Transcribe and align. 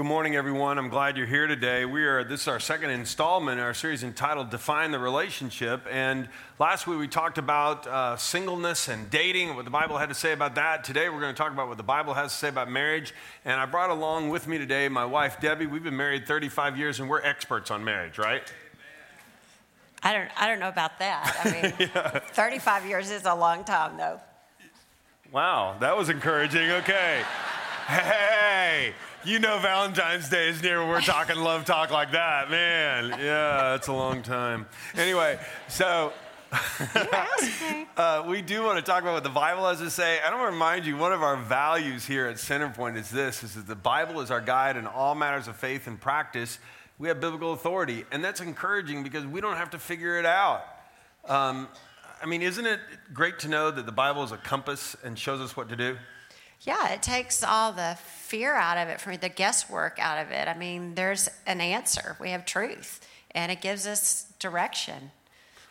Good 0.00 0.06
morning, 0.06 0.34
everyone. 0.34 0.78
I'm 0.78 0.88
glad 0.88 1.18
you're 1.18 1.26
here 1.26 1.46
today. 1.46 1.84
We 1.84 2.04
are 2.04 2.24
this 2.24 2.40
is 2.40 2.48
our 2.48 2.58
second 2.58 2.88
installment 2.88 3.60
in 3.60 3.66
our 3.66 3.74
series 3.74 4.02
entitled 4.02 4.48
"Define 4.48 4.92
the 4.92 4.98
Relationship." 4.98 5.86
And 5.90 6.26
last 6.58 6.86
week 6.86 6.98
we 6.98 7.06
talked 7.06 7.36
about 7.36 7.86
uh, 7.86 8.16
singleness 8.16 8.88
and 8.88 9.10
dating, 9.10 9.54
what 9.56 9.66
the 9.66 9.70
Bible 9.70 9.98
had 9.98 10.08
to 10.08 10.14
say 10.14 10.32
about 10.32 10.54
that. 10.54 10.84
Today 10.84 11.10
we're 11.10 11.20
going 11.20 11.34
to 11.34 11.36
talk 11.36 11.52
about 11.52 11.68
what 11.68 11.76
the 11.76 11.82
Bible 11.82 12.14
has 12.14 12.32
to 12.32 12.38
say 12.38 12.48
about 12.48 12.70
marriage. 12.70 13.12
And 13.44 13.60
I 13.60 13.66
brought 13.66 13.90
along 13.90 14.30
with 14.30 14.48
me 14.48 14.56
today 14.56 14.88
my 14.88 15.04
wife 15.04 15.38
Debbie. 15.38 15.66
We've 15.66 15.84
been 15.84 15.98
married 15.98 16.26
35 16.26 16.78
years, 16.78 16.98
and 16.98 17.06
we're 17.06 17.20
experts 17.20 17.70
on 17.70 17.84
marriage, 17.84 18.16
right? 18.16 18.50
I 20.02 20.14
don't, 20.14 20.30
I 20.34 20.46
don't 20.46 20.60
know 20.60 20.70
about 20.70 20.98
that. 21.00 21.42
I 21.44 21.50
mean, 21.50 21.74
yeah. 21.94 22.20
35 22.20 22.86
years 22.86 23.10
is 23.10 23.26
a 23.26 23.34
long 23.34 23.64
time, 23.64 23.98
though. 23.98 24.18
Wow, 25.30 25.76
that 25.80 25.94
was 25.94 26.08
encouraging. 26.08 26.70
Okay. 26.70 27.22
Hey, 27.90 28.94
you 29.24 29.40
know 29.40 29.58
Valentine's 29.58 30.28
Day 30.28 30.48
is 30.48 30.62
near 30.62 30.78
when 30.78 30.90
we're 30.90 31.00
talking 31.00 31.34
love 31.34 31.64
talk 31.64 31.90
like 31.90 32.12
that. 32.12 32.48
Man, 32.48 33.08
yeah, 33.18 33.72
that's 33.72 33.88
a 33.88 33.92
long 33.92 34.22
time. 34.22 34.66
Anyway, 34.94 35.40
so 35.66 36.12
uh, 37.96 38.24
we 38.28 38.42
do 38.42 38.62
want 38.62 38.78
to 38.78 38.82
talk 38.82 39.02
about 39.02 39.14
what 39.14 39.24
the 39.24 39.28
Bible 39.28 39.68
has 39.68 39.80
to 39.80 39.90
say. 39.90 40.20
I 40.20 40.30
don't 40.30 40.38
want 40.38 40.50
to 40.50 40.52
remind 40.52 40.86
you, 40.86 40.96
one 40.96 41.12
of 41.12 41.24
our 41.24 41.36
values 41.36 42.06
here 42.06 42.28
at 42.28 42.36
Centerpoint 42.36 42.96
is 42.96 43.10
this, 43.10 43.42
is 43.42 43.54
that 43.54 43.66
the 43.66 43.74
Bible 43.74 44.20
is 44.20 44.30
our 44.30 44.40
guide 44.40 44.76
in 44.76 44.86
all 44.86 45.16
matters 45.16 45.48
of 45.48 45.56
faith 45.56 45.88
and 45.88 46.00
practice. 46.00 46.60
We 47.00 47.08
have 47.08 47.20
biblical 47.20 47.54
authority, 47.54 48.04
and 48.12 48.22
that's 48.22 48.40
encouraging 48.40 49.02
because 49.02 49.26
we 49.26 49.40
don't 49.40 49.56
have 49.56 49.70
to 49.70 49.80
figure 49.80 50.16
it 50.16 50.26
out. 50.26 50.62
Um, 51.24 51.66
I 52.22 52.26
mean, 52.26 52.42
isn't 52.42 52.66
it 52.66 52.78
great 53.12 53.40
to 53.40 53.48
know 53.48 53.72
that 53.72 53.84
the 53.84 53.90
Bible 53.90 54.22
is 54.22 54.30
a 54.30 54.36
compass 54.36 54.94
and 55.02 55.18
shows 55.18 55.40
us 55.40 55.56
what 55.56 55.68
to 55.70 55.76
do? 55.76 55.96
Yeah, 56.62 56.92
it 56.92 57.02
takes 57.02 57.42
all 57.42 57.72
the 57.72 57.96
fear 58.04 58.54
out 58.54 58.76
of 58.76 58.88
it, 58.88 59.00
for 59.00 59.08
me, 59.08 59.16
the 59.16 59.30
guesswork 59.30 59.98
out 59.98 60.18
of 60.18 60.30
it. 60.30 60.46
I 60.46 60.54
mean, 60.54 60.94
there's 60.94 61.28
an 61.46 61.60
answer. 61.60 62.16
We 62.20 62.30
have 62.30 62.44
truth, 62.44 63.00
and 63.30 63.50
it 63.50 63.62
gives 63.62 63.86
us 63.86 64.30
direction. 64.38 65.10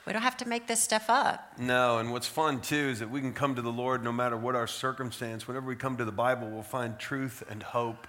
We 0.08 0.14
don't 0.14 0.24
have 0.24 0.38
to 0.38 0.48
make 0.48 0.66
this 0.66 0.82
stuff 0.82 1.06
up. 1.08 1.60
No, 1.60 2.00
and 2.00 2.12
what's 2.12 2.26
fun 2.26 2.62
too 2.62 2.90
is 2.90 3.00
that 3.00 3.12
we 3.12 3.22
can 3.22 3.34
come 3.34 3.54
to 3.54 3.62
the 3.62 3.72
Lord 3.72 4.04
no 4.04 4.12
matter 4.12 4.36
what 4.36 4.56
our 4.56 4.66
circumstance. 4.66 5.48
Whenever 5.48 5.68
we 5.68 5.76
come 5.76 5.98
to 5.98 6.06
the 6.06 6.12
Bible, 6.12 6.50
we'll 6.50 6.64
find 6.64 6.98
truth 6.98 7.44
and 7.48 7.62
hope. 7.62 8.08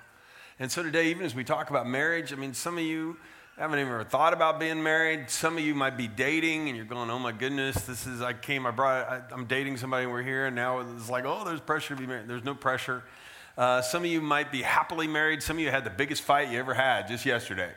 And 0.59 0.73
so 0.73 0.83
today, 0.83 1.09
even 1.11 1.27
as 1.27 1.35
we 1.35 1.45
talk 1.45 1.69
about 1.69 1.87
marriage, 1.87 2.33
I 2.33 2.37
mean, 2.37 2.55
some 2.55 2.79
of 2.79 2.85
you 2.85 3.19
haven't 3.61 3.79
even 3.79 3.93
ever 3.93 4.05
thought 4.05 4.33
about 4.33 4.59
being 4.59 4.83
married. 4.83 5.29
Some 5.29 5.59
of 5.59 5.63
you 5.63 5.75
might 5.75 5.99
be 5.99 6.09
dating 6.09 6.69
and 6.69 6.77
you're 6.77 6.87
going, 6.87 7.11
oh 7.11 7.19
my 7.19 7.33
goodness, 7.33 7.83
this 7.83 8.07
is, 8.07 8.23
I 8.23 8.33
came, 8.33 8.65
I 8.65 8.71
brought, 8.71 9.07
I, 9.07 9.35
am 9.35 9.45
dating 9.45 9.77
somebody 9.77 10.07
we're 10.07 10.23
here 10.23 10.47
and 10.47 10.57
now 10.57 10.81
it's 10.81 11.11
like, 11.11 11.27
oh, 11.27 11.45
there's 11.45 11.61
pressure 11.61 11.95
to 11.95 12.01
be 12.01 12.07
married. 12.07 12.27
There's 12.27 12.43
no 12.43 12.55
pressure. 12.55 13.05
Uh, 13.59 13.83
some 13.83 14.03
of 14.03 14.11
you 14.11 14.23
might 14.23 14.51
be 14.51 14.63
happily 14.63 15.07
married. 15.07 15.43
Some 15.43 15.59
of 15.59 15.63
you 15.63 15.71
had 15.71 15.85
the 15.85 15.91
biggest 15.91 16.23
fight 16.23 16.49
you 16.51 16.59
ever 16.59 16.73
had 16.73 17.07
just 17.07 17.27
yesterday. 17.27 17.71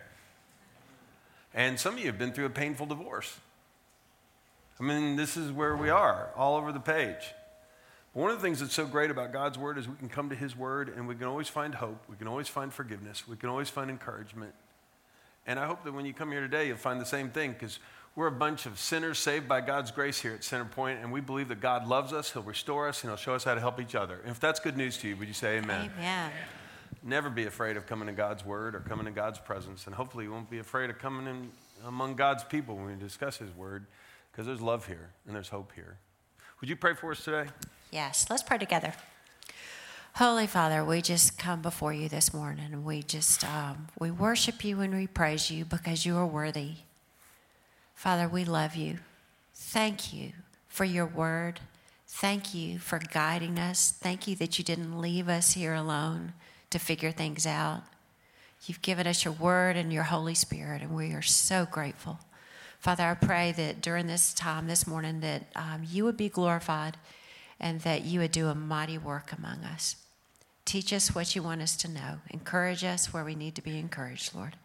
And 1.53 1.77
some 1.77 1.95
of 1.95 2.00
you 2.00 2.05
have 2.05 2.17
been 2.17 2.31
through 2.31 2.45
a 2.45 2.50
painful 2.50 2.85
divorce. 2.85 3.38
I 4.79 4.83
mean, 4.83 5.17
this 5.17 5.35
is 5.35 5.51
where 5.51 5.75
we 5.75 5.89
are, 5.89 6.29
all 6.38 6.55
over 6.55 6.71
the 6.71 6.79
page. 6.79 7.33
One 8.13 8.31
of 8.31 8.38
the 8.38 8.41
things 8.41 8.61
that's 8.61 8.73
so 8.73 8.85
great 8.85 9.11
about 9.11 9.33
God's 9.33 9.57
Word 9.57 9.77
is 9.77 9.89
we 9.89 9.95
can 9.97 10.07
come 10.07 10.29
to 10.29 10.35
His 10.35 10.55
Word 10.55 10.94
and 10.95 11.09
we 11.09 11.15
can 11.15 11.25
always 11.25 11.50
find 11.50 11.75
hope. 11.75 12.01
We 12.07 12.15
can 12.15 12.29
always 12.29 12.47
find 12.47 12.73
forgiveness. 12.73 13.27
We 13.27 13.35
can 13.35 13.50
always 13.50 13.69
find 13.69 13.89
encouragement. 13.89 14.53
And 15.45 15.59
I 15.59 15.65
hope 15.65 15.83
that 15.83 15.93
when 15.93 16.05
you 16.05 16.13
come 16.13 16.31
here 16.31 16.41
today, 16.41 16.67
you'll 16.67 16.77
find 16.77 17.01
the 17.01 17.05
same 17.05 17.29
thing 17.29 17.51
because 17.51 17.79
we're 18.15 18.27
a 18.27 18.31
bunch 18.31 18.65
of 18.65 18.79
sinners 18.79 19.17
saved 19.17 19.47
by 19.47 19.61
God's 19.61 19.91
grace 19.91 20.21
here 20.21 20.33
at 20.33 20.41
Centerpoint, 20.41 21.01
and 21.01 21.11
we 21.11 21.19
believe 21.19 21.47
that 21.47 21.59
God 21.59 21.87
loves 21.87 22.13
us, 22.13 22.31
He'll 22.31 22.43
restore 22.43 22.87
us, 22.87 23.03
and 23.03 23.09
He'll 23.09 23.17
show 23.17 23.33
us 23.33 23.43
how 23.43 23.55
to 23.55 23.59
help 23.59 23.81
each 23.81 23.95
other. 23.95 24.19
And 24.21 24.29
if 24.29 24.39
that's 24.39 24.59
good 24.59 24.77
news 24.77 24.97
to 24.99 25.07
you, 25.07 25.17
would 25.17 25.27
you 25.27 25.33
say 25.33 25.57
amen? 25.57 25.91
Amen. 25.97 26.31
Never 27.01 27.29
be 27.29 27.45
afraid 27.45 27.75
of 27.75 27.87
coming 27.87 28.07
to 28.07 28.13
God's 28.13 28.45
Word 28.45 28.75
or 28.75 28.81
coming 28.81 29.05
to 29.05 29.11
God's 29.11 29.39
presence, 29.39 29.87
and 29.87 29.95
hopefully 29.95 30.25
you 30.25 30.31
won't 30.31 30.49
be 30.49 30.59
afraid 30.59 30.89
of 30.89 30.99
coming 30.99 31.27
in 31.27 31.49
among 31.85 32.15
God's 32.15 32.43
people 32.43 32.75
when 32.75 32.85
we 32.85 32.95
discuss 32.95 33.37
His 33.37 33.53
Word 33.55 33.87
because 34.31 34.45
there's 34.45 34.61
love 34.61 34.85
here 34.85 35.09
and 35.25 35.35
there's 35.35 35.49
hope 35.49 35.71
here. 35.73 35.97
Would 36.61 36.69
you 36.69 36.75
pray 36.75 36.93
for 36.93 37.11
us 37.11 37.23
today? 37.23 37.49
Yes, 37.91 38.27
let's 38.29 38.43
pray 38.43 38.57
together. 38.57 38.93
Holy 40.18 40.46
Father, 40.46 40.85
we 40.85 41.01
just 41.01 41.40
come 41.40 41.63
before 41.63 41.91
you 41.91 42.07
this 42.07 42.35
morning 42.35 42.85
we 42.85 43.01
just 43.01 43.44
um, 43.44 43.88
we 44.00 44.12
worship 44.12 44.63
you 44.63 44.79
and 44.79 44.94
we 44.94 45.07
praise 45.07 45.50
you 45.50 45.66
because 45.66 46.06
you 46.06 46.16
are 46.18 46.25
worthy. 46.28 46.74
Father, 47.96 48.28
we 48.28 48.46
love 48.46 48.75
you. 48.75 49.00
Thank 49.56 50.13
you 50.13 50.34
for 50.68 50.85
your 50.85 51.07
word. 51.07 51.62
Thank 52.07 52.53
you 52.53 52.78
for 52.78 53.00
guiding 53.00 53.57
us. 53.57 53.91
Thank 53.91 54.28
you 54.28 54.35
that 54.35 54.59
you 54.59 54.63
didn't 54.63 55.01
leave 55.01 55.28
us 55.28 55.53
here 55.53 55.74
alone 55.74 56.34
to 56.69 56.78
figure 56.78 57.12
things 57.12 57.47
out. 57.47 57.81
You've 58.68 58.84
given 58.84 59.07
us 59.07 59.25
your 59.25 59.34
word 59.34 59.75
and 59.75 59.91
your 59.91 60.03
Holy 60.03 60.35
Spirit, 60.35 60.84
and 60.84 60.95
we 60.95 61.12
are 61.13 61.24
so 61.24 61.66
grateful. 61.66 62.19
Father, 62.80 63.03
I 63.03 63.16
pray 63.16 63.51
that 63.53 63.81
during 63.81 64.06
this 64.06 64.31
time 64.31 64.68
this 64.68 64.85
morning 64.85 65.22
that 65.22 65.47
um, 65.56 65.81
you 65.90 66.03
would 66.03 66.18
be 66.18 66.30
glorified 66.30 66.97
and 67.63 67.79
that 67.79 68.03
you 68.03 68.19
would 68.19 68.34
do 68.34 68.50
a 68.50 68.53
mighty 68.53 68.97
work 68.97 69.31
among 69.31 69.63
us. 69.63 69.96
Teach 70.66 70.91
us 70.91 71.16
what 71.16 71.34
you 71.34 71.41
want 71.41 71.62
us 71.62 71.78
to 71.78 71.88
know. 71.88 72.19
Encourage 72.29 72.84
us 72.84 73.13
where 73.13 73.24
we 73.24 73.35
need 73.35 73.56
to 73.56 73.62
be 73.62 73.79
encouraged, 73.79 74.35
Lord. 74.35 74.57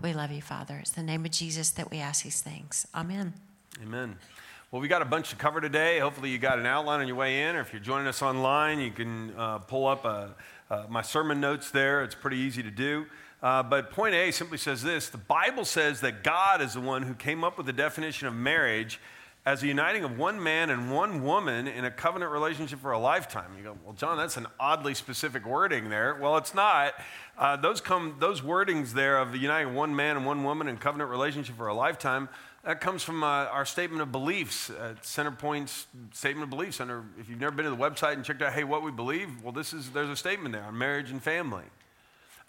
We 0.00 0.14
love 0.14 0.32
you, 0.32 0.40
Father. 0.40 0.78
It's 0.78 0.90
the 0.90 1.02
name 1.02 1.26
of 1.26 1.32
Jesus 1.32 1.68
that 1.72 1.90
we 1.90 1.98
ask 1.98 2.24
these 2.24 2.40
things. 2.40 2.86
Amen. 2.94 3.34
Amen. 3.82 4.16
Well, 4.70 4.80
we 4.80 4.88
got 4.88 5.02
a 5.02 5.04
bunch 5.04 5.28
to 5.30 5.36
cover 5.36 5.60
today. 5.60 5.98
Hopefully, 5.98 6.30
you 6.30 6.38
got 6.38 6.58
an 6.58 6.64
outline 6.64 7.00
on 7.00 7.06
your 7.06 7.16
way 7.16 7.42
in, 7.42 7.56
or 7.56 7.60
if 7.60 7.74
you're 7.74 7.82
joining 7.82 8.06
us 8.06 8.22
online, 8.22 8.80
you 8.80 8.90
can 8.90 9.34
uh, 9.36 9.58
pull 9.58 9.86
up 9.86 10.06
uh, 10.06 10.28
uh, 10.70 10.86
my 10.88 11.02
sermon 11.02 11.40
notes 11.40 11.70
there. 11.70 12.02
It's 12.02 12.14
pretty 12.14 12.38
easy 12.38 12.62
to 12.62 12.70
do. 12.70 13.04
Uh, 13.42 13.62
but 13.62 13.90
point 13.90 14.14
A 14.14 14.30
simply 14.30 14.56
says 14.56 14.82
this 14.82 15.10
The 15.10 15.18
Bible 15.18 15.66
says 15.66 16.00
that 16.00 16.24
God 16.24 16.62
is 16.62 16.72
the 16.72 16.80
one 16.80 17.02
who 17.02 17.12
came 17.12 17.44
up 17.44 17.58
with 17.58 17.66
the 17.66 17.72
definition 17.74 18.28
of 18.28 18.34
marriage 18.34 18.98
as 19.46 19.62
a 19.62 19.66
uniting 19.66 20.04
of 20.04 20.18
one 20.18 20.42
man 20.42 20.68
and 20.68 20.92
one 20.92 21.24
woman 21.24 21.66
in 21.66 21.84
a 21.84 21.90
covenant 21.90 22.30
relationship 22.30 22.78
for 22.78 22.92
a 22.92 22.98
lifetime. 22.98 23.50
You 23.56 23.64
go, 23.64 23.78
well, 23.84 23.94
John, 23.94 24.18
that's 24.18 24.36
an 24.36 24.46
oddly 24.58 24.94
specific 24.94 25.46
wording 25.46 25.88
there. 25.88 26.18
Well, 26.20 26.36
it's 26.36 26.54
not. 26.54 26.94
Uh, 27.38 27.56
those 27.56 27.80
come, 27.80 28.16
those 28.18 28.42
wordings 28.42 28.92
there 28.92 29.18
of 29.18 29.34
uniting 29.34 29.74
one 29.74 29.96
man 29.96 30.16
and 30.18 30.26
one 30.26 30.44
woman 30.44 30.68
in 30.68 30.76
covenant 30.76 31.10
relationship 31.10 31.56
for 31.56 31.68
a 31.68 31.74
lifetime. 31.74 32.28
That 32.64 32.82
comes 32.82 33.02
from 33.02 33.24
uh, 33.24 33.26
our 33.26 33.64
statement 33.64 34.02
of 34.02 34.12
beliefs, 34.12 34.68
uh, 34.68 34.94
Centerpoint's 35.00 35.86
statement 36.12 36.44
of 36.44 36.50
beliefs. 36.50 36.78
Under, 36.78 37.04
if 37.18 37.30
you've 37.30 37.40
never 37.40 37.56
been 37.56 37.64
to 37.64 37.70
the 37.70 37.76
website 37.76 38.12
and 38.12 38.24
checked 38.24 38.42
out, 38.42 38.52
hey, 38.52 38.64
what 38.64 38.82
we 38.82 38.90
believe, 38.90 39.42
well, 39.42 39.52
this 39.52 39.72
is 39.72 39.88
there's 39.90 40.10
a 40.10 40.16
statement 40.16 40.52
there 40.52 40.64
on 40.64 40.76
marriage 40.76 41.10
and 41.10 41.22
family. 41.22 41.64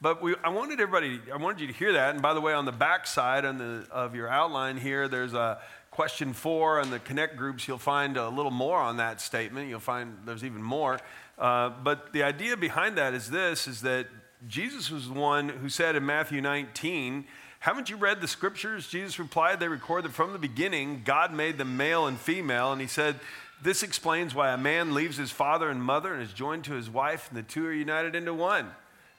But 0.02 0.22
we, 0.22 0.36
I 0.44 0.50
wanted 0.50 0.80
everybody, 0.80 1.22
I 1.32 1.38
wanted 1.38 1.62
you 1.62 1.68
to 1.68 1.74
hear 1.74 1.94
that. 1.94 2.14
And 2.16 2.24
by 2.24 2.34
the 2.34 2.42
way, 2.42 2.54
on 2.54 2.66
the 2.66 2.72
back 2.72 3.06
side 3.06 3.46
on 3.46 3.60
the, 3.60 3.86
of 3.92 4.16
your 4.16 4.28
outline 4.28 4.78
here, 4.78 5.08
there's 5.08 5.36
a 5.36 5.60
question 5.92 6.34
four 6.34 6.80
and 6.80 6.92
the 6.92 7.00
connect 7.00 7.38
groups, 7.38 7.68
you'll 7.68 7.78
find 7.78 8.18
a 8.18 8.30
little 8.30 8.52
more 8.52 8.80
on 8.80 8.98
that 8.98 9.22
statement. 9.22 9.70
You'll 9.70 9.80
find 9.80 10.18
there's 10.26 10.44
even 10.44 10.64
more. 10.64 11.00
Uh, 11.38 11.70
but 11.70 12.14
the 12.14 12.24
idea 12.24 12.58
behind 12.58 12.98
that 12.98 13.14
is 13.14 13.30
this: 13.30 13.68
is 13.68 13.82
that 13.82 14.08
Jesus 14.48 14.90
was 14.90 15.08
the 15.08 15.14
one 15.14 15.50
who 15.50 15.70
said 15.70 15.96
in 15.96 16.06
Matthew 16.06 16.42
19, 16.42 17.26
"Haven't 17.60 17.90
you 17.90 17.98
read 17.98 18.22
the 18.22 18.28
scriptures?" 18.28 18.88
Jesus 18.88 19.20
replied, 19.20 19.60
"They 19.60 19.68
record 19.68 20.06
that 20.06 20.14
from 20.14 20.34
the 20.34 20.40
beginning 20.40 21.04
God 21.06 21.34
made 21.34 21.58
them 21.58 21.78
male 21.78 22.08
and 22.08 22.20
female." 22.20 22.72
And 22.72 22.82
he 22.82 22.88
said. 22.88 23.20
This 23.64 23.84
explains 23.84 24.34
why 24.34 24.52
a 24.52 24.58
man 24.58 24.96
leaves 24.96 25.18
his 25.18 25.30
father 25.30 25.70
and 25.70 25.84
mother 25.84 26.16
and 26.16 26.24
is 26.24 26.34
joined 26.34 26.64
to 26.64 26.74
his 26.74 26.90
wife, 26.90 27.30
and 27.30 27.38
the 27.38 27.44
two 27.44 27.64
are 27.68 27.72
united 27.72 28.16
into 28.16 28.34
one. 28.34 28.72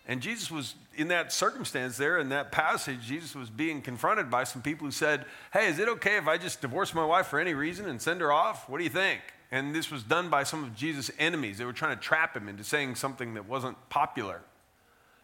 And 0.06 0.20
Jesus 0.20 0.50
was 0.50 0.74
in 0.96 1.08
that 1.08 1.32
circumstance 1.32 1.96
there, 1.96 2.18
in 2.18 2.28
that 2.30 2.50
passage, 2.50 3.00
Jesus 3.02 3.34
was 3.34 3.48
being 3.50 3.80
confronted 3.80 4.30
by 4.30 4.44
some 4.44 4.60
people 4.60 4.86
who 4.86 4.90
said, 4.90 5.24
Hey, 5.52 5.68
is 5.68 5.78
it 5.78 5.88
okay 5.88 6.16
if 6.16 6.26
I 6.26 6.38
just 6.38 6.60
divorce 6.60 6.92
my 6.92 7.04
wife 7.04 7.26
for 7.26 7.38
any 7.38 7.54
reason 7.54 7.88
and 7.88 8.02
send 8.02 8.20
her 8.20 8.32
off? 8.32 8.68
What 8.68 8.78
do 8.78 8.84
you 8.84 8.90
think? 8.90 9.20
And 9.52 9.74
this 9.74 9.90
was 9.90 10.02
done 10.02 10.28
by 10.28 10.44
some 10.44 10.64
of 10.64 10.74
Jesus' 10.74 11.10
enemies. 11.18 11.58
They 11.58 11.64
were 11.64 11.72
trying 11.72 11.96
to 11.96 12.02
trap 12.02 12.36
him 12.36 12.48
into 12.48 12.64
saying 12.64 12.96
something 12.96 13.34
that 13.34 13.46
wasn't 13.46 13.76
popular. 13.90 14.40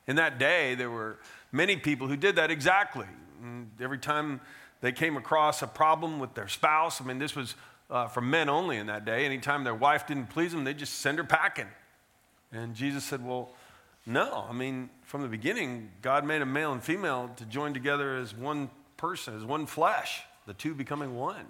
In 0.07 0.17
that 0.17 0.39
day, 0.39 0.75
there 0.75 0.91
were 0.91 1.19
many 1.51 1.77
people 1.77 2.07
who 2.09 2.17
did 2.17 2.37
that 2.37 2.51
exactly. 2.51 3.07
And 3.43 3.71
every 3.81 3.99
time 3.99 4.41
they 4.81 4.93
came 4.93 5.17
across 5.17 5.63
a 5.63 5.67
problem 5.67 6.19
with 6.19 6.35
their 6.35 6.49
spouse, 6.49 7.01
I 7.01 7.05
mean, 7.05 7.19
this 7.19 7.35
was 7.35 7.57
uh, 7.91 8.07
for 8.07 8.21
men 8.21 8.49
only 8.49 8.77
in 8.77 8.87
that 8.87 9.05
day. 9.05 9.25
Anytime 9.25 9.65
their 9.65 9.75
wife 9.75 10.07
didn't 10.07 10.29
please 10.29 10.53
them, 10.53 10.65
they'd 10.65 10.79
just 10.79 11.01
send 11.01 11.19
her 11.19 11.25
packing. 11.25 11.69
And 12.53 12.75
Jesus 12.75 13.05
said, 13.05 13.25
Well, 13.25 13.51
no, 14.09 14.47
I 14.49 14.55
mean, 14.55 14.89
from 15.03 15.21
the 15.21 15.29
beginning, 15.29 15.91
God 16.01 16.25
made 16.25 16.41
a 16.41 16.47
male 16.47 16.73
and 16.73 16.83
female 16.83 17.31
to 17.37 17.45
join 17.45 17.75
together 17.75 18.17
as 18.17 18.35
one 18.35 18.71
person, 18.97 19.37
as 19.37 19.45
one 19.45 19.67
flesh, 19.67 20.23
the 20.47 20.55
two 20.55 20.75
becoming 20.75 21.15
one. 21.15 21.45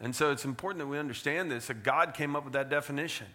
And 0.00 0.14
so 0.14 0.32
it's 0.32 0.44
important 0.44 0.80
that 0.80 0.88
we 0.88 0.98
understand 0.98 1.52
this, 1.52 1.68
that 1.68 1.84
God 1.84 2.14
came 2.14 2.34
up 2.34 2.42
with 2.42 2.54
that 2.54 2.68
definition. 2.68 3.28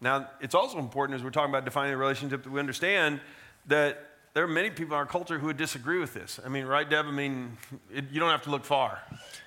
Now, 0.00 0.30
it's 0.40 0.54
also 0.54 0.78
important 0.78 1.16
as 1.16 1.22
we're 1.22 1.30
talking 1.30 1.50
about 1.50 1.66
defining 1.66 1.92
a 1.92 1.98
relationship 1.98 2.44
that 2.44 2.50
we 2.50 2.60
understand 2.60 3.20
that 3.66 4.06
there 4.32 4.42
are 4.44 4.48
many 4.48 4.70
people 4.70 4.94
in 4.94 4.98
our 4.98 5.06
culture 5.06 5.38
who 5.38 5.48
would 5.48 5.58
disagree 5.58 5.98
with 5.98 6.14
this. 6.14 6.40
I 6.42 6.48
mean, 6.48 6.64
right, 6.64 6.88
Deb? 6.88 7.04
I 7.04 7.10
mean, 7.10 7.58
it, 7.94 8.06
you 8.10 8.20
don't 8.20 8.30
have 8.30 8.44
to 8.44 8.50
look 8.50 8.64
far. 8.64 9.02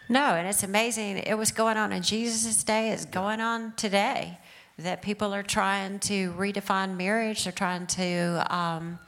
No, 0.08 0.36
and 0.36 0.48
it's 0.48 0.62
amazing. 0.62 1.18
It 1.18 1.36
was 1.36 1.52
going 1.52 1.78
on 1.78 1.92
in 1.92 2.04
Jesus' 2.04 2.64
day, 2.64 2.92
it's 2.92 3.06
going 3.06 3.42
on 3.42 3.74
today 3.76 4.38
that 4.78 5.02
people 5.02 5.34
are 5.34 5.44
trying 5.44 6.00
to 6.00 6.32
redefine 6.34 6.98
marriage. 6.98 7.44
They're 7.44 7.54
trying 7.54 7.88
to 7.88 8.46
um, 8.56 9.00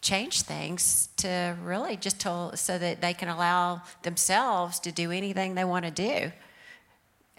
change 0.00 0.42
things 0.42 1.08
to 1.18 1.56
really 1.62 1.96
just 1.96 2.20
to, 2.20 2.52
so 2.54 2.78
that 2.78 3.00
they 3.00 3.14
can 3.14 3.28
allow 3.28 3.82
themselves 4.02 4.80
to 4.80 4.92
do 4.92 5.10
anything 5.10 5.54
they 5.54 5.64
want 5.64 5.84
to 5.84 5.90
do. 5.90 6.32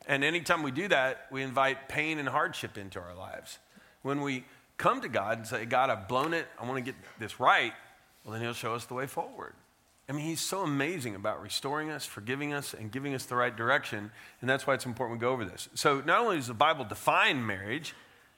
And 0.07 0.23
anytime 0.23 0.63
we 0.63 0.71
do 0.71 0.87
that, 0.89 1.27
we 1.31 1.43
invite 1.43 1.87
pain 1.87 2.19
and 2.19 2.27
hardship 2.27 2.77
into 2.77 2.99
our 2.99 3.15
lives. 3.15 3.59
When 4.01 4.21
we 4.21 4.45
come 4.77 5.01
to 5.01 5.09
God 5.09 5.37
and 5.39 5.47
say, 5.47 5.65
God, 5.65 5.89
I've 5.89 6.07
blown 6.07 6.33
it, 6.33 6.47
I 6.59 6.65
want 6.65 6.77
to 6.77 6.81
get 6.81 6.95
this 7.19 7.39
right, 7.39 7.73
well, 8.23 8.33
then 8.33 8.41
He'll 8.41 8.53
show 8.53 8.73
us 8.73 8.85
the 8.85 8.93
way 8.93 9.07
forward. 9.07 9.53
I 10.09 10.13
mean, 10.13 10.25
He's 10.25 10.41
so 10.41 10.61
amazing 10.61 11.15
about 11.15 11.41
restoring 11.41 11.89
us, 11.89 12.05
forgiving 12.05 12.53
us, 12.53 12.73
and 12.73 12.91
giving 12.91 13.13
us 13.15 13.25
the 13.25 13.35
right 13.35 13.55
direction. 13.55 14.11
And 14.41 14.49
that's 14.49 14.67
why 14.67 14.73
it's 14.73 14.85
important 14.85 15.19
we 15.19 15.21
go 15.21 15.31
over 15.31 15.45
this. 15.45 15.69
So, 15.73 16.01
not 16.01 16.21
only 16.21 16.37
does 16.37 16.47
the 16.47 16.53
Bible 16.53 16.85
define 16.85 17.45
marriage 17.45 17.93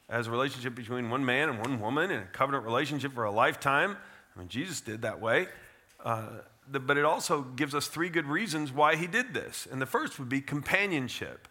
as 0.10 0.28
a 0.28 0.32
relationship 0.32 0.76
between 0.76 1.10
one 1.10 1.26
man 1.26 1.50
and 1.50 1.60
one 1.60 1.80
woman 1.80 2.12
in 2.12 2.20
a 2.20 2.26
covenant 2.26 2.66
relationship 2.66 3.14
for 3.14 3.24
a 3.24 3.32
lifetime, 3.32 3.98
I 4.36 4.40
mean, 4.40 4.50
Jesus 4.50 4.82
did 4.82 5.02
that 5.04 5.20
way. 5.20 5.48
Uh, 6.04 6.28
the, 6.70 6.80
but 6.80 6.98
it 6.98 7.06
also 7.06 7.42
gives 7.42 7.76
us 7.76 7.88
three 7.88 8.10
good 8.10 8.28
reasons 8.28 8.72
why 8.72 8.96
he 8.96 9.08
did 9.08 9.34
this. 9.34 9.68
And 9.70 9.82
the 9.82 9.86
first 9.86 10.20
would 10.20 10.30
be 10.30 10.42
companionship. 10.42 11.48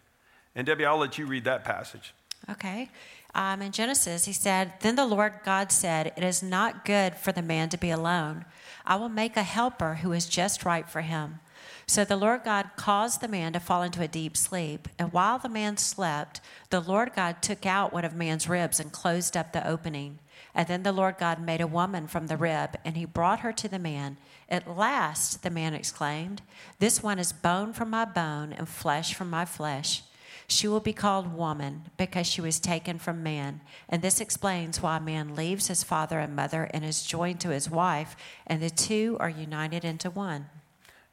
And 0.55 0.65
Debbie, 0.65 0.85
I'll 0.85 0.97
let 0.97 1.17
you 1.17 1.25
read 1.25 1.45
that 1.45 1.63
passage. 1.63 2.13
Okay. 2.49 2.89
Um, 3.35 3.61
in 3.61 3.71
Genesis, 3.71 4.25
he 4.25 4.33
said, 4.33 4.73
Then 4.81 4.95
the 4.95 5.05
Lord 5.05 5.39
God 5.43 5.71
said, 5.71 6.13
It 6.15 6.23
is 6.23 6.43
not 6.43 6.85
good 6.85 7.15
for 7.15 7.31
the 7.31 7.41
man 7.41 7.69
to 7.69 7.77
be 7.77 7.89
alone. 7.89 8.45
I 8.85 8.95
will 8.95 9.09
make 9.09 9.35
a 9.35 9.43
helper 9.43 9.95
who 9.95 10.11
is 10.11 10.27
just 10.27 10.65
right 10.65 10.87
for 10.87 11.01
him. 11.01 11.39
So 11.85 12.05
the 12.05 12.15
Lord 12.15 12.43
God 12.43 12.71
caused 12.75 13.21
the 13.21 13.27
man 13.27 13.53
to 13.53 13.59
fall 13.59 13.81
into 13.81 14.01
a 14.01 14.07
deep 14.07 14.37
sleep. 14.37 14.87
And 14.97 15.11
while 15.11 15.39
the 15.39 15.49
man 15.49 15.77
slept, 15.77 16.41
the 16.69 16.79
Lord 16.79 17.13
God 17.15 17.41
took 17.41 17.65
out 17.65 17.91
one 17.91 18.05
of 18.05 18.15
man's 18.15 18.47
ribs 18.47 18.79
and 18.79 18.91
closed 18.91 19.35
up 19.35 19.51
the 19.51 19.67
opening. 19.67 20.19
And 20.55 20.67
then 20.67 20.83
the 20.83 20.91
Lord 20.91 21.17
God 21.17 21.41
made 21.41 21.61
a 21.61 21.67
woman 21.67 22.07
from 22.07 22.27
the 22.27 22.37
rib, 22.37 22.77
and 22.85 22.95
he 22.95 23.05
brought 23.05 23.39
her 23.39 23.51
to 23.53 23.67
the 23.67 23.79
man. 23.79 24.17
At 24.47 24.69
last, 24.69 25.41
the 25.41 25.49
man 25.49 25.73
exclaimed, 25.73 26.41
This 26.79 27.01
one 27.01 27.17
is 27.17 27.33
bone 27.33 27.73
from 27.73 27.89
my 27.89 28.05
bone 28.05 28.53
and 28.53 28.69
flesh 28.69 29.15
from 29.15 29.29
my 29.29 29.45
flesh. 29.45 30.03
She 30.47 30.67
will 30.67 30.79
be 30.79 30.93
called 30.93 31.33
woman 31.33 31.83
because 31.97 32.27
she 32.27 32.41
was 32.41 32.59
taken 32.59 32.99
from 32.99 33.23
man. 33.23 33.61
And 33.89 34.01
this 34.01 34.21
explains 34.21 34.81
why 34.81 34.99
man 34.99 35.35
leaves 35.35 35.67
his 35.67 35.83
father 35.83 36.19
and 36.19 36.35
mother 36.35 36.69
and 36.73 36.83
is 36.83 37.03
joined 37.03 37.39
to 37.41 37.49
his 37.49 37.69
wife, 37.69 38.15
and 38.45 38.61
the 38.61 38.69
two 38.69 39.17
are 39.19 39.29
united 39.29 39.85
into 39.85 40.09
one. 40.09 40.47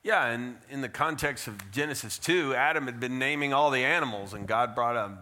Yeah, 0.03 0.27
and 0.27 0.57
in 0.71 0.81
the 0.81 0.89
context 0.89 1.47
of 1.47 1.71
Genesis 1.71 2.19
2, 2.19 2.55
Adam 2.55 2.87
had 2.87 3.01
been 3.01 3.19
naming 3.19 3.53
all 3.53 3.71
the 3.71 3.85
animals, 3.85 4.33
and 4.33 4.47
God 4.47 4.75
brought 4.75 4.97
a 4.97 5.19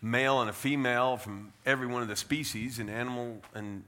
male 0.00 0.40
and 0.40 0.48
a 0.48 0.54
female 0.54 1.16
from 1.18 1.52
every 1.66 1.86
one 1.86 2.02
of 2.02 2.08
the 2.08 2.16
species, 2.16 2.78
and 2.78 2.88
animal, 2.88 3.42
and 3.54 3.84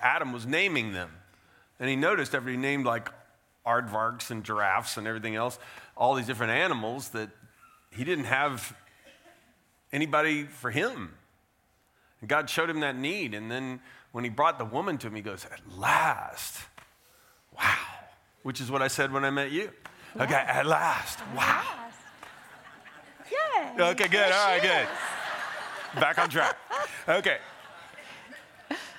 Adam 0.00 0.32
was 0.32 0.46
naming 0.46 0.92
them. 0.92 1.10
And 1.80 1.88
he 1.88 1.96
noticed 1.96 2.34
after 2.34 2.50
he 2.50 2.56
named 2.56 2.86
like 2.86 3.10
aardvarks 3.66 4.30
and 4.30 4.44
giraffes 4.44 4.96
and 4.96 5.06
everything 5.06 5.34
else, 5.34 5.58
all 5.96 6.14
these 6.14 6.26
different 6.26 6.52
animals, 6.52 7.10
that 7.10 7.28
he 7.90 8.04
didn't 8.04 8.24
have 8.24 8.76
anybody 9.92 10.44
for 10.44 10.70
him. 10.70 11.14
And 12.20 12.28
God 12.28 12.50
showed 12.50 12.68
him 12.68 12.80
that 12.80 12.96
need. 12.96 13.34
And 13.34 13.50
then 13.50 13.80
when 14.12 14.24
he 14.24 14.30
brought 14.30 14.58
the 14.58 14.64
woman 14.64 14.98
to 14.98 15.06
him, 15.06 15.14
he 15.14 15.22
goes, 15.22 15.46
At 15.46 15.60
last. 15.78 16.58
Wow. 17.56 17.76
Which 18.42 18.60
is 18.60 18.70
what 18.70 18.82
I 18.82 18.88
said 18.88 19.12
when 19.12 19.24
I 19.24 19.30
met 19.30 19.50
you. 19.50 19.70
Yeah. 20.16 20.22
Okay, 20.22 20.34
at 20.34 20.66
last. 20.66 21.20
Wow. 21.36 21.62
Yay. 23.30 23.82
Okay, 23.84 24.08
good. 24.08 24.32
All 24.32 24.48
right, 24.48 24.62
good. 24.62 26.00
Back 26.00 26.18
on 26.18 26.28
track. 26.28 26.56
Okay. 27.08 27.38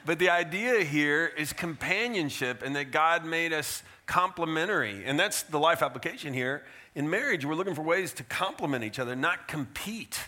But 0.04 0.18
the 0.18 0.32
idea 0.32 0.84
here 0.84 1.28
is 1.28 1.54
companionship 1.54 2.64
and 2.64 2.76
that 2.76 2.92
God 2.92 3.24
made 3.24 3.54
us 3.54 3.84
complementary. 4.08 5.06
And 5.06 5.20
that's 5.20 5.44
the 5.44 5.60
life 5.60 5.84
application 5.84 6.34
here. 6.34 6.64
In 6.96 7.10
marriage, 7.10 7.46
we're 7.46 7.56
looking 7.56 7.76
for 7.76 7.82
ways 7.82 8.14
to 8.14 8.24
complement 8.24 8.84
each 8.84 9.00
other, 9.00 9.16
not 9.16 9.48
compete. 9.48 10.20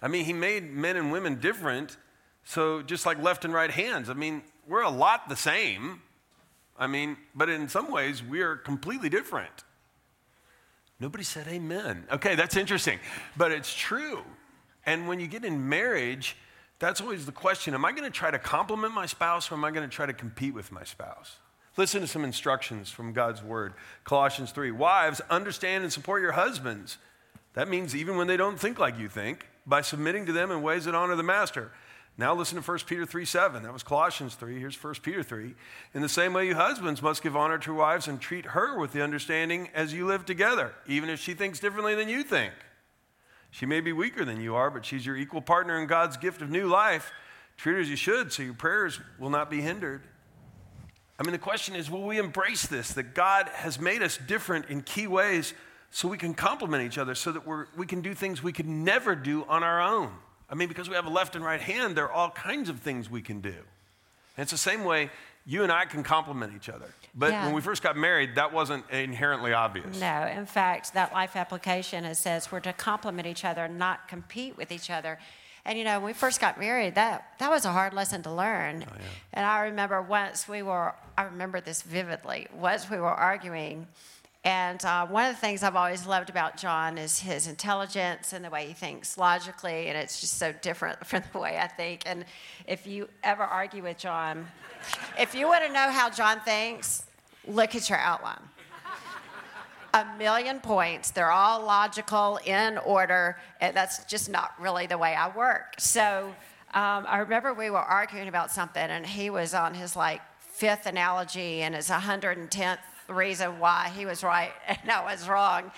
I 0.00 0.08
mean, 0.08 0.24
he 0.24 0.32
made 0.32 0.72
men 0.72 0.96
and 0.96 1.10
women 1.10 1.40
different, 1.40 1.96
so 2.44 2.82
just 2.82 3.04
like 3.04 3.20
left 3.22 3.44
and 3.44 3.52
right 3.52 3.70
hands. 3.70 4.08
I 4.08 4.14
mean, 4.14 4.42
we're 4.66 4.82
a 4.82 4.90
lot 4.90 5.28
the 5.28 5.36
same. 5.36 6.02
I 6.78 6.86
mean, 6.86 7.16
but 7.34 7.48
in 7.48 7.68
some 7.68 7.90
ways, 7.90 8.22
we 8.22 8.40
are 8.42 8.56
completely 8.56 9.08
different. 9.08 9.64
Nobody 11.00 11.24
said 11.24 11.46
amen. 11.48 12.06
Okay, 12.12 12.34
that's 12.34 12.56
interesting, 12.56 12.98
but 13.36 13.52
it's 13.52 13.72
true. 13.74 14.22
And 14.86 15.08
when 15.08 15.20
you 15.20 15.26
get 15.26 15.44
in 15.44 15.68
marriage, 15.68 16.36
that's 16.78 17.00
always 17.00 17.26
the 17.26 17.32
question 17.32 17.74
Am 17.74 17.84
I 17.84 17.92
going 17.92 18.04
to 18.04 18.10
try 18.10 18.30
to 18.30 18.38
complement 18.38 18.94
my 18.94 19.06
spouse 19.06 19.50
or 19.50 19.54
am 19.54 19.64
I 19.64 19.70
going 19.70 19.88
to 19.88 19.94
try 19.94 20.06
to 20.06 20.12
compete 20.12 20.54
with 20.54 20.72
my 20.72 20.84
spouse? 20.84 21.36
Listen 21.78 22.00
to 22.00 22.08
some 22.08 22.24
instructions 22.24 22.90
from 22.90 23.12
God's 23.12 23.40
word. 23.40 23.72
Colossians 24.02 24.50
3 24.50 24.72
Wives, 24.72 25.20
understand 25.30 25.84
and 25.84 25.92
support 25.92 26.20
your 26.20 26.32
husbands. 26.32 26.98
That 27.54 27.68
means 27.68 27.94
even 27.94 28.16
when 28.16 28.26
they 28.26 28.36
don't 28.36 28.58
think 28.58 28.80
like 28.80 28.98
you 28.98 29.08
think 29.08 29.46
by 29.64 29.82
submitting 29.82 30.26
to 30.26 30.32
them 30.32 30.50
in 30.50 30.60
ways 30.60 30.86
that 30.86 30.96
honor 30.96 31.14
the 31.14 31.22
master. 31.22 31.70
Now 32.18 32.34
listen 32.34 32.60
to 32.60 32.68
1 32.68 32.80
Peter 32.80 33.06
3 33.06 33.24
7. 33.24 33.62
That 33.62 33.72
was 33.72 33.84
Colossians 33.84 34.34
3. 34.34 34.58
Here's 34.58 34.82
1 34.82 34.94
Peter 35.04 35.22
3. 35.22 35.54
In 35.94 36.02
the 36.02 36.08
same 36.08 36.32
way, 36.32 36.48
you 36.48 36.56
husbands 36.56 37.00
must 37.00 37.22
give 37.22 37.36
honor 37.36 37.58
to 37.58 37.72
wives 37.72 38.08
and 38.08 38.20
treat 38.20 38.46
her 38.46 38.76
with 38.76 38.92
the 38.92 39.02
understanding 39.02 39.68
as 39.72 39.94
you 39.94 40.04
live 40.04 40.26
together, 40.26 40.74
even 40.88 41.08
if 41.08 41.20
she 41.20 41.32
thinks 41.32 41.60
differently 41.60 41.94
than 41.94 42.08
you 42.08 42.24
think. 42.24 42.54
She 43.52 43.66
may 43.66 43.80
be 43.80 43.92
weaker 43.92 44.24
than 44.24 44.40
you 44.40 44.56
are, 44.56 44.68
but 44.68 44.84
she's 44.84 45.06
your 45.06 45.16
equal 45.16 45.42
partner 45.42 45.80
in 45.80 45.86
God's 45.86 46.16
gift 46.16 46.42
of 46.42 46.50
new 46.50 46.66
life. 46.66 47.12
Treat 47.56 47.74
her 47.74 47.80
as 47.80 47.88
you 47.88 47.94
should, 47.94 48.32
so 48.32 48.42
your 48.42 48.54
prayers 48.54 48.98
will 49.16 49.30
not 49.30 49.48
be 49.48 49.60
hindered. 49.60 50.02
I 51.18 51.24
mean, 51.24 51.32
the 51.32 51.38
question 51.38 51.74
is 51.74 51.90
will 51.90 52.06
we 52.06 52.18
embrace 52.18 52.66
this, 52.66 52.92
that 52.92 53.14
God 53.14 53.48
has 53.52 53.80
made 53.80 54.02
us 54.02 54.18
different 54.18 54.66
in 54.66 54.82
key 54.82 55.06
ways 55.06 55.54
so 55.90 56.06
we 56.08 56.18
can 56.18 56.34
complement 56.34 56.84
each 56.84 56.98
other 56.98 57.14
so 57.14 57.32
that 57.32 57.46
we're, 57.46 57.66
we 57.76 57.86
can 57.86 58.02
do 58.02 58.14
things 58.14 58.42
we 58.42 58.52
could 58.52 58.68
never 58.68 59.14
do 59.14 59.44
on 59.48 59.62
our 59.62 59.80
own. 59.80 60.12
I 60.50 60.54
mean, 60.54 60.68
because 60.68 60.88
we 60.88 60.94
have 60.94 61.06
a 61.06 61.10
left 61.10 61.34
and 61.34 61.44
right 61.44 61.60
hand, 61.60 61.96
there 61.96 62.04
are 62.04 62.12
all 62.12 62.30
kinds 62.30 62.68
of 62.68 62.80
things 62.80 63.10
we 63.10 63.20
can 63.20 63.40
do. 63.40 63.48
And 63.48 64.44
it's 64.44 64.52
the 64.52 64.58
same 64.58 64.84
way 64.84 65.10
you 65.44 65.62
and 65.62 65.72
I 65.72 65.86
can 65.86 66.02
complement 66.02 66.52
each 66.54 66.68
other. 66.68 66.86
But 67.14 67.32
yeah. 67.32 67.46
when 67.46 67.54
we 67.54 67.60
first 67.60 67.82
got 67.82 67.96
married, 67.96 68.34
that 68.36 68.52
wasn't 68.52 68.88
inherently 68.90 69.52
obvious. 69.52 69.98
No, 69.98 70.26
in 70.26 70.46
fact, 70.46 70.94
that 70.94 71.12
life 71.12 71.36
application 71.36 72.04
it 72.04 72.16
says 72.16 72.52
we're 72.52 72.60
to 72.60 72.72
complement 72.74 73.26
each 73.26 73.44
other, 73.44 73.66
not 73.66 74.08
compete 74.08 74.56
with 74.56 74.70
each 74.70 74.90
other. 74.90 75.18
And 75.68 75.76
you 75.76 75.84
know, 75.84 75.98
when 75.98 76.06
we 76.06 76.12
first 76.14 76.40
got 76.40 76.58
married, 76.58 76.94
that 76.94 77.34
that 77.40 77.50
was 77.50 77.66
a 77.66 77.72
hard 77.72 77.92
lesson 77.92 78.22
to 78.22 78.32
learn. 78.32 78.86
Oh, 78.88 78.92
yeah. 78.98 79.04
And 79.34 79.44
I 79.44 79.64
remember 79.64 80.00
once 80.00 80.48
we 80.48 80.62
were, 80.62 80.94
I 81.18 81.24
remember 81.24 81.60
this 81.60 81.82
vividly. 81.82 82.46
Once 82.54 82.88
we 82.88 82.96
were 82.96 83.06
arguing, 83.06 83.86
and 84.44 84.82
uh, 84.82 85.06
one 85.06 85.26
of 85.26 85.34
the 85.34 85.40
things 85.42 85.62
I've 85.62 85.76
always 85.76 86.06
loved 86.06 86.30
about 86.30 86.56
John 86.56 86.96
is 86.96 87.18
his 87.18 87.46
intelligence 87.46 88.32
and 88.32 88.42
the 88.42 88.48
way 88.48 88.66
he 88.66 88.72
thinks 88.72 89.18
logically, 89.18 89.88
and 89.88 89.98
it's 89.98 90.22
just 90.22 90.38
so 90.38 90.54
different 90.62 91.06
from 91.06 91.22
the 91.34 91.38
way 91.38 91.58
I 91.58 91.66
think. 91.66 92.04
And 92.06 92.24
if 92.66 92.86
you 92.86 93.06
ever 93.22 93.42
argue 93.42 93.82
with 93.82 93.98
John, 93.98 94.46
if 95.18 95.34
you 95.34 95.48
want 95.48 95.66
to 95.66 95.70
know 95.70 95.90
how 95.90 96.08
John 96.08 96.40
thinks, 96.40 97.04
look 97.46 97.74
at 97.74 97.90
your 97.90 97.98
outline. 97.98 98.40
A 99.94 100.04
million 100.18 100.60
points, 100.60 101.10
they're 101.10 101.30
all 101.30 101.64
logical, 101.64 102.38
in 102.44 102.78
order, 102.78 103.38
and 103.60 103.76
that's 103.76 104.04
just 104.04 104.28
not 104.28 104.52
really 104.60 104.86
the 104.86 104.98
way 104.98 105.14
I 105.14 105.34
work. 105.34 105.74
So 105.78 106.34
um, 106.74 107.06
I 107.08 107.18
remember 107.18 107.54
we 107.54 107.70
were 107.70 107.78
arguing 107.78 108.28
about 108.28 108.50
something, 108.50 108.82
and 108.82 109.06
he 109.06 109.30
was 109.30 109.54
on 109.54 109.74
his 109.74 109.96
like 109.96 110.20
fifth 110.38 110.86
analogy 110.86 111.62
and 111.62 111.74
his 111.74 111.88
110th 111.88 112.78
reason 113.08 113.58
why 113.58 113.90
he 113.96 114.04
was 114.04 114.22
right 114.22 114.52
and 114.68 114.90
I 114.90 115.02
was 115.04 115.28
wrong. 115.28 115.70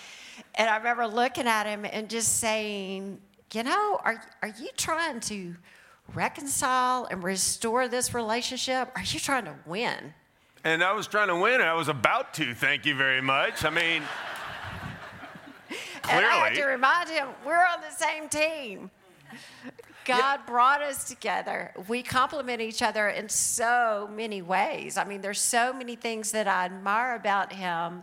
And 0.54 0.68
I 0.68 0.76
remember 0.76 1.06
looking 1.06 1.46
at 1.46 1.66
him 1.66 1.84
and 1.84 2.08
just 2.08 2.38
saying, 2.38 3.20
you 3.52 3.62
know, 3.62 4.00
are, 4.02 4.22
are 4.42 4.48
you 4.48 4.68
trying 4.76 5.20
to 5.20 5.54
reconcile 6.14 7.06
and 7.10 7.22
restore 7.22 7.88
this 7.88 8.14
relationship? 8.14 8.90
Are 8.96 9.02
you 9.02 9.20
trying 9.20 9.44
to 9.44 9.54
win? 9.66 10.14
And 10.62 10.84
I 10.84 10.92
was 10.92 11.06
trying 11.06 11.28
to 11.28 11.36
win, 11.36 11.54
and 11.54 11.62
I 11.62 11.74
was 11.74 11.88
about 11.88 12.34
to, 12.34 12.54
thank 12.54 12.84
you 12.84 12.94
very 12.94 13.22
much. 13.22 13.64
I 13.64 13.70
mean, 13.70 14.02
clearly. 16.02 16.24
And 16.24 16.26
I 16.26 16.48
had 16.48 16.54
to 16.56 16.64
remind 16.64 17.08
him, 17.08 17.28
we're 17.46 17.64
on 17.64 17.80
the 17.80 17.90
same 17.90 18.28
team. 18.28 18.90
God 20.04 20.40
yeah. 20.40 20.46
brought 20.46 20.82
us 20.82 21.04
together. 21.04 21.72
We 21.88 22.02
complement 22.02 22.60
each 22.60 22.82
other 22.82 23.08
in 23.08 23.28
so 23.28 24.10
many 24.12 24.42
ways. 24.42 24.96
I 24.96 25.04
mean, 25.04 25.20
there's 25.20 25.40
so 25.40 25.72
many 25.72 25.96
things 25.96 26.32
that 26.32 26.48
I 26.48 26.66
admire 26.66 27.14
about 27.14 27.52
him. 27.52 28.02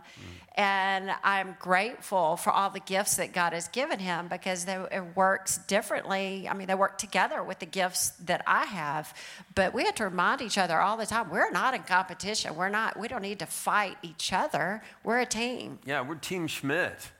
And 0.58 1.12
I'm 1.22 1.54
grateful 1.60 2.36
for 2.36 2.50
all 2.50 2.68
the 2.68 2.80
gifts 2.80 3.14
that 3.18 3.32
God 3.32 3.52
has 3.52 3.68
given 3.68 4.00
him 4.00 4.26
because 4.26 4.64
they, 4.64 4.74
it 4.90 5.16
works 5.16 5.58
differently. 5.68 6.48
I 6.48 6.52
mean, 6.52 6.66
they 6.66 6.74
work 6.74 6.98
together 6.98 7.44
with 7.44 7.60
the 7.60 7.66
gifts 7.66 8.10
that 8.24 8.42
I 8.44 8.64
have. 8.64 9.14
But 9.54 9.72
we 9.72 9.84
have 9.84 9.94
to 9.94 10.04
remind 10.04 10.42
each 10.42 10.58
other 10.58 10.80
all 10.80 10.96
the 10.96 11.06
time 11.06 11.30
we're 11.30 11.52
not 11.52 11.74
in 11.74 11.84
competition. 11.84 12.56
We're 12.56 12.70
not, 12.70 12.98
we 12.98 13.06
don't 13.06 13.22
need 13.22 13.38
to 13.38 13.46
fight 13.46 13.98
each 14.02 14.32
other. 14.32 14.82
We're 15.04 15.20
a 15.20 15.26
team. 15.26 15.78
Yeah, 15.86 16.00
we're 16.00 16.16
Team 16.16 16.48
Schmidt. 16.48 17.12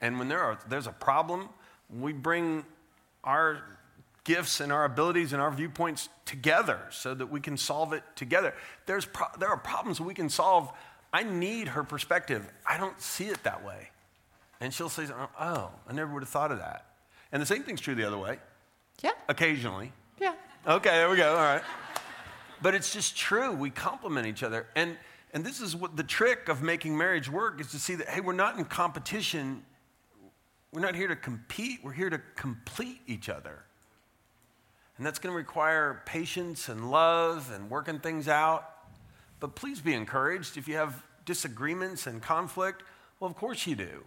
And 0.00 0.18
when 0.18 0.28
there 0.28 0.40
are, 0.40 0.58
there's 0.66 0.86
a 0.86 0.92
problem, 0.92 1.50
we 1.94 2.14
bring 2.14 2.64
our 3.22 3.64
gifts 4.24 4.60
and 4.60 4.72
our 4.72 4.86
abilities 4.86 5.34
and 5.34 5.42
our 5.42 5.50
viewpoints 5.50 6.08
together 6.24 6.80
so 6.88 7.12
that 7.12 7.26
we 7.26 7.40
can 7.40 7.58
solve 7.58 7.92
it 7.92 8.02
together. 8.16 8.54
There's 8.86 9.04
pro- 9.04 9.36
there 9.38 9.50
are 9.50 9.58
problems 9.58 10.00
we 10.00 10.14
can 10.14 10.30
solve. 10.30 10.72
I 11.12 11.22
need 11.22 11.68
her 11.68 11.84
perspective. 11.84 12.46
I 12.66 12.78
don't 12.78 13.00
see 13.00 13.26
it 13.26 13.42
that 13.44 13.64
way. 13.64 13.90
And 14.60 14.72
she'll 14.74 14.88
say, 14.88 15.06
Oh, 15.40 15.70
I 15.88 15.92
never 15.92 16.12
would 16.12 16.22
have 16.22 16.28
thought 16.28 16.52
of 16.52 16.58
that. 16.58 16.86
And 17.32 17.40
the 17.40 17.46
same 17.46 17.62
thing's 17.62 17.80
true 17.80 17.94
the 17.94 18.06
other 18.06 18.18
way. 18.18 18.38
Yeah. 19.02 19.12
Occasionally. 19.28 19.92
Yeah. 20.20 20.34
Okay, 20.66 20.90
there 20.90 21.08
we 21.08 21.16
go. 21.16 21.30
All 21.30 21.36
right. 21.36 21.62
But 22.60 22.74
it's 22.74 22.92
just 22.92 23.16
true. 23.16 23.52
We 23.52 23.70
complement 23.70 24.26
each 24.26 24.42
other. 24.42 24.66
And, 24.74 24.96
and 25.32 25.44
this 25.44 25.60
is 25.60 25.76
what 25.76 25.96
the 25.96 26.02
trick 26.02 26.48
of 26.48 26.62
making 26.62 26.96
marriage 26.96 27.30
work 27.30 27.60
is 27.60 27.70
to 27.70 27.78
see 27.78 27.94
that, 27.94 28.08
hey, 28.08 28.20
we're 28.20 28.32
not 28.32 28.58
in 28.58 28.64
competition. 28.64 29.62
We're 30.72 30.80
not 30.80 30.96
here 30.96 31.08
to 31.08 31.16
compete. 31.16 31.80
We're 31.82 31.92
here 31.92 32.10
to 32.10 32.20
complete 32.34 33.00
each 33.06 33.28
other. 33.28 33.62
And 34.96 35.06
that's 35.06 35.20
going 35.20 35.32
to 35.32 35.36
require 35.36 36.02
patience 36.06 36.68
and 36.68 36.90
love 36.90 37.52
and 37.54 37.70
working 37.70 38.00
things 38.00 38.26
out. 38.26 38.68
But 39.40 39.54
please 39.54 39.80
be 39.80 39.94
encouraged 39.94 40.56
if 40.56 40.66
you 40.68 40.76
have 40.76 41.02
disagreements 41.24 42.06
and 42.06 42.22
conflict. 42.22 42.82
Well, 43.20 43.30
of 43.30 43.36
course 43.36 43.66
you 43.66 43.76
do, 43.76 44.04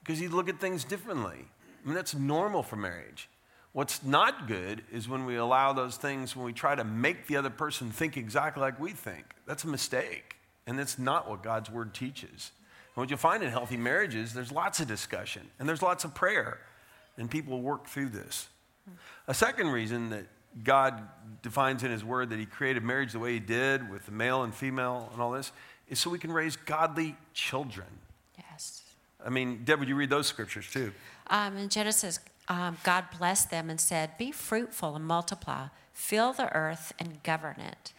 because 0.00 0.20
you 0.20 0.28
look 0.28 0.48
at 0.48 0.60
things 0.60 0.84
differently. 0.84 1.44
I 1.82 1.86
mean, 1.86 1.94
that's 1.94 2.14
normal 2.14 2.62
for 2.62 2.76
marriage. 2.76 3.28
What's 3.72 4.02
not 4.02 4.48
good 4.48 4.82
is 4.92 5.08
when 5.08 5.26
we 5.26 5.36
allow 5.36 5.72
those 5.72 5.96
things, 5.96 6.34
when 6.34 6.44
we 6.44 6.52
try 6.52 6.74
to 6.74 6.84
make 6.84 7.26
the 7.26 7.36
other 7.36 7.50
person 7.50 7.90
think 7.90 8.16
exactly 8.16 8.60
like 8.60 8.80
we 8.80 8.90
think. 8.90 9.24
That's 9.46 9.64
a 9.64 9.68
mistake. 9.68 10.36
And 10.66 10.78
that's 10.78 10.98
not 10.98 11.28
what 11.28 11.42
God's 11.42 11.70
word 11.70 11.94
teaches. 11.94 12.50
And 12.94 13.02
what 13.02 13.10
you'll 13.10 13.18
find 13.18 13.42
in 13.42 13.50
healthy 13.50 13.76
marriages, 13.76 14.34
there's 14.34 14.50
lots 14.50 14.80
of 14.80 14.88
discussion 14.88 15.48
and 15.58 15.68
there's 15.68 15.82
lots 15.82 16.04
of 16.04 16.14
prayer, 16.14 16.58
and 17.16 17.30
people 17.30 17.60
work 17.60 17.86
through 17.86 18.08
this. 18.08 18.48
A 19.28 19.34
second 19.34 19.68
reason 19.68 20.10
that 20.10 20.26
God 20.64 21.02
defines 21.42 21.82
in 21.82 21.90
His 21.90 22.04
Word 22.04 22.30
that 22.30 22.38
He 22.38 22.46
created 22.46 22.82
marriage 22.82 23.12
the 23.12 23.18
way 23.18 23.34
He 23.34 23.40
did 23.40 23.90
with 23.90 24.06
the 24.06 24.12
male 24.12 24.42
and 24.42 24.54
female 24.54 25.08
and 25.12 25.20
all 25.20 25.32
this 25.32 25.52
is 25.88 25.98
so 25.98 26.10
we 26.10 26.18
can 26.18 26.32
raise 26.32 26.56
godly 26.56 27.16
children. 27.34 27.86
Yes. 28.38 28.82
I 29.24 29.28
mean, 29.28 29.62
Deb, 29.64 29.80
would 29.80 29.88
you 29.88 29.96
read 29.96 30.10
those 30.10 30.26
scriptures 30.26 30.70
too? 30.70 30.92
Um, 31.28 31.56
in 31.56 31.68
Genesis, 31.68 32.20
um, 32.48 32.78
God 32.82 33.04
blessed 33.18 33.50
them 33.50 33.70
and 33.70 33.80
said, 33.80 34.16
Be 34.18 34.32
fruitful 34.32 34.96
and 34.96 35.04
multiply, 35.04 35.66
fill 35.92 36.32
the 36.32 36.52
earth 36.54 36.92
and 36.98 37.22
govern 37.22 37.60
it. 37.60 37.92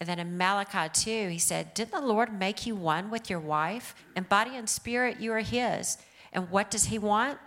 And 0.00 0.08
then 0.08 0.18
in 0.18 0.36
Malachi 0.36 0.90
2, 0.92 1.28
he 1.28 1.38
said, 1.38 1.72
Didn't 1.74 1.92
the 1.92 2.00
Lord 2.00 2.38
make 2.38 2.66
you 2.66 2.74
one 2.74 3.10
with 3.10 3.30
your 3.30 3.40
wife? 3.40 3.94
In 4.16 4.24
body 4.24 4.56
and 4.56 4.68
spirit, 4.68 5.20
you 5.20 5.32
are 5.32 5.40
his. 5.40 5.98
And 6.32 6.50
what 6.50 6.70
does 6.70 6.86
he 6.86 6.98
want? 6.98 7.38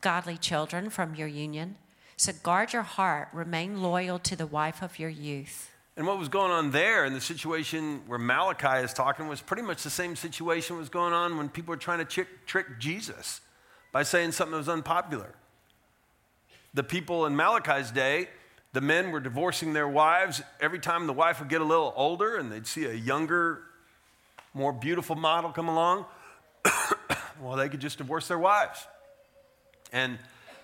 Godly 0.00 0.36
children 0.36 0.88
from 0.88 1.14
your 1.14 1.28
union. 1.28 1.76
So 2.16 2.32
guard 2.42 2.72
your 2.72 2.82
heart, 2.82 3.28
remain 3.32 3.82
loyal 3.82 4.18
to 4.20 4.36
the 4.36 4.46
wife 4.46 4.82
of 4.82 4.98
your 4.98 5.10
youth. 5.10 5.70
And 5.98 6.06
what 6.06 6.18
was 6.18 6.28
going 6.28 6.50
on 6.50 6.70
there 6.70 7.04
in 7.04 7.12
the 7.12 7.20
situation 7.20 8.02
where 8.06 8.18
Malachi 8.18 8.84
is 8.84 8.92
talking 8.92 9.28
was 9.28 9.40
pretty 9.40 9.62
much 9.62 9.82
the 9.82 9.90
same 9.90 10.16
situation 10.16 10.76
was 10.78 10.88
going 10.88 11.12
on 11.12 11.36
when 11.36 11.48
people 11.48 11.72
were 11.72 11.78
trying 11.78 11.98
to 11.98 12.04
trick, 12.04 12.46
trick 12.46 12.78
Jesus 12.78 13.40
by 13.92 14.02
saying 14.02 14.32
something 14.32 14.52
that 14.52 14.58
was 14.58 14.68
unpopular. 14.68 15.34
The 16.74 16.82
people 16.82 17.26
in 17.26 17.36
Malachi's 17.36 17.90
day, 17.90 18.28
the 18.72 18.82
men 18.82 19.10
were 19.10 19.20
divorcing 19.20 19.72
their 19.72 19.88
wives 19.88 20.42
every 20.60 20.78
time 20.78 21.06
the 21.06 21.14
wife 21.14 21.40
would 21.40 21.48
get 21.48 21.60
a 21.60 21.64
little 21.64 21.92
older 21.96 22.36
and 22.36 22.52
they'd 22.52 22.66
see 22.66 22.84
a 22.84 22.92
younger, 22.92 23.62
more 24.52 24.72
beautiful 24.72 25.16
model 25.16 25.50
come 25.50 25.68
along. 25.68 26.04
well, 27.40 27.56
they 27.56 27.70
could 27.70 27.80
just 27.80 27.98
divorce 27.98 28.28
their 28.28 28.38
wives. 28.38 28.86
And 29.92 30.18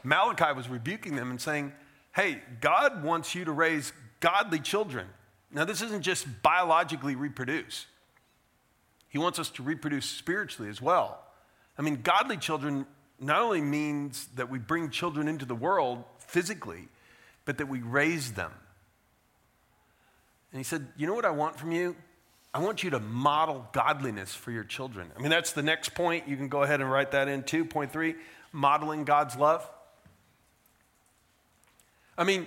Malachi 0.05 0.53
was 0.55 0.69
rebuking 0.69 1.17
them 1.17 1.31
and 1.31 1.41
saying, 1.41 1.73
Hey, 2.15 2.43
God 2.61 3.03
wants 3.03 3.35
you 3.35 3.45
to 3.45 3.53
raise 3.53 3.93
godly 4.21 4.61
children. 4.61 5.07
Now, 5.51 5.65
this 5.65 5.83
isn't 5.83 6.03
just 6.03 6.27
biologically 6.43 7.15
reproduce, 7.15 7.87
He 9.09 9.19
wants 9.19 9.39
us 9.39 9.51
to 9.51 9.63
reproduce 9.63 10.07
spiritually 10.07 10.71
as 10.71 10.81
well. 10.81 11.19
I 11.79 11.83
mean, 11.83 12.03
godly 12.03 12.37
children 12.37 12.87
not 13.19 13.41
only 13.41 13.61
means 13.61 14.29
that 14.35 14.51
we 14.51 14.59
bring 14.59 14.91
children 14.91 15.29
into 15.29 15.45
the 15.45 15.55
world 15.55 16.05
physically, 16.19 16.89
but 17.45 17.59
that 17.59 17.67
we 17.67 17.81
raise 17.81 18.33
them. 18.33 18.53
And 20.53 20.59
he 20.59 20.65
said, 20.65 20.87
You 20.97 21.07
know 21.07 21.15
what 21.15 21.25
I 21.25 21.31
want 21.31 21.59
from 21.59 21.73
you? 21.73 21.97
I 22.55 22.59
want 22.59 22.85
you 22.85 22.91
to 22.91 23.01
model 23.01 23.67
godliness 23.73 24.35
for 24.35 24.51
your 24.51 24.65
children. 24.65 25.11
I 25.17 25.21
mean, 25.21 25.31
that's 25.31 25.53
the 25.53 25.63
next 25.63 25.95
point. 25.95 26.29
You 26.29 26.37
can 26.37 26.49
go 26.49 26.63
ahead 26.63 26.83
and 26.83 26.91
write 26.91 27.13
that 27.13 27.27
in 27.27 27.45
too. 27.45 27.65
Point 27.65 27.93
three 27.93 28.17
modeling 28.53 29.05
God's 29.05 29.37
love. 29.37 29.69
I 32.17 32.25
mean, 32.25 32.47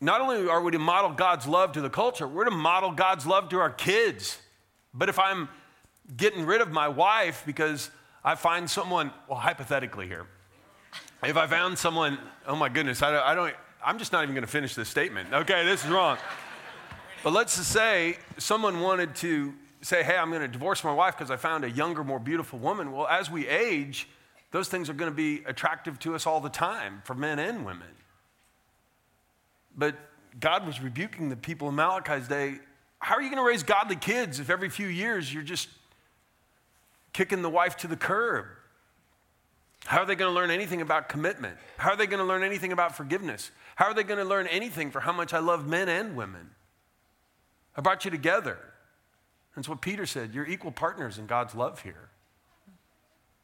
not 0.00 0.20
only 0.20 0.48
are 0.48 0.60
we 0.60 0.72
to 0.72 0.78
model 0.78 1.10
God's 1.10 1.46
love 1.46 1.72
to 1.72 1.80
the 1.80 1.90
culture, 1.90 2.28
we're 2.28 2.44
to 2.44 2.50
model 2.50 2.92
God's 2.92 3.26
love 3.26 3.48
to 3.50 3.58
our 3.58 3.70
kids. 3.70 4.38
But 4.92 5.08
if 5.08 5.18
I'm 5.18 5.48
getting 6.16 6.44
rid 6.44 6.60
of 6.60 6.70
my 6.70 6.88
wife 6.88 7.42
because 7.46 7.90
I 8.22 8.34
find 8.34 8.70
someone, 8.70 9.10
well, 9.28 9.38
hypothetically 9.38 10.06
here, 10.06 10.26
if 11.22 11.36
I 11.36 11.46
found 11.46 11.78
someone, 11.78 12.18
oh 12.46 12.56
my 12.56 12.68
goodness, 12.68 13.02
I 13.02 13.10
don't, 13.10 13.22
I 13.22 13.34
don't 13.34 13.54
I'm 13.84 13.98
just 13.98 14.12
not 14.12 14.22
even 14.22 14.34
going 14.34 14.46
to 14.46 14.50
finish 14.50 14.74
this 14.74 14.88
statement. 14.88 15.32
Okay, 15.32 15.64
this 15.64 15.84
is 15.84 15.90
wrong. 15.90 16.16
But 17.22 17.32
let's 17.32 17.56
just 17.56 17.70
say 17.70 18.18
someone 18.38 18.80
wanted 18.80 19.14
to 19.16 19.52
say, 19.82 20.02
hey, 20.02 20.16
I'm 20.16 20.30
going 20.30 20.40
to 20.40 20.48
divorce 20.48 20.82
my 20.82 20.92
wife 20.92 21.16
because 21.16 21.30
I 21.30 21.36
found 21.36 21.64
a 21.64 21.70
younger, 21.70 22.02
more 22.02 22.18
beautiful 22.18 22.58
woman. 22.58 22.92
Well, 22.92 23.06
as 23.06 23.30
we 23.30 23.46
age, 23.46 24.08
those 24.52 24.68
things 24.68 24.88
are 24.88 24.94
going 24.94 25.10
to 25.10 25.16
be 25.16 25.42
attractive 25.44 25.98
to 26.00 26.14
us 26.14 26.26
all 26.26 26.40
the 26.40 26.48
time 26.48 27.02
for 27.04 27.14
men 27.14 27.38
and 27.38 27.66
women. 27.66 27.88
But 29.76 29.96
God 30.38 30.66
was 30.66 30.80
rebuking 30.80 31.28
the 31.28 31.36
people 31.36 31.68
in 31.68 31.74
Malachi's 31.74 32.28
day. 32.28 32.58
How 32.98 33.16
are 33.16 33.22
you 33.22 33.28
going 33.28 33.42
to 33.42 33.48
raise 33.48 33.62
godly 33.62 33.96
kids 33.96 34.40
if 34.40 34.50
every 34.50 34.68
few 34.68 34.86
years 34.86 35.32
you're 35.32 35.42
just 35.42 35.68
kicking 37.12 37.42
the 37.42 37.50
wife 37.50 37.76
to 37.78 37.86
the 37.86 37.96
curb? 37.96 38.46
How 39.84 39.98
are 39.98 40.06
they 40.06 40.14
going 40.14 40.30
to 40.30 40.34
learn 40.34 40.50
anything 40.50 40.80
about 40.80 41.08
commitment? 41.08 41.58
How 41.76 41.90
are 41.90 41.96
they 41.96 42.06
going 42.06 42.20
to 42.20 42.24
learn 42.24 42.42
anything 42.42 42.72
about 42.72 42.96
forgiveness? 42.96 43.50
How 43.76 43.86
are 43.86 43.94
they 43.94 44.02
going 44.02 44.18
to 44.18 44.24
learn 44.24 44.46
anything 44.46 44.90
for 44.90 45.00
how 45.00 45.12
much 45.12 45.34
I 45.34 45.40
love 45.40 45.66
men 45.66 45.88
and 45.88 46.16
women? 46.16 46.50
I 47.76 47.80
brought 47.80 48.04
you 48.04 48.10
together. 48.10 48.58
That's 49.54 49.68
what 49.68 49.80
Peter 49.80 50.06
said. 50.06 50.34
You're 50.34 50.46
equal 50.46 50.72
partners 50.72 51.18
in 51.18 51.26
God's 51.26 51.54
love 51.54 51.82
here. 51.82 52.08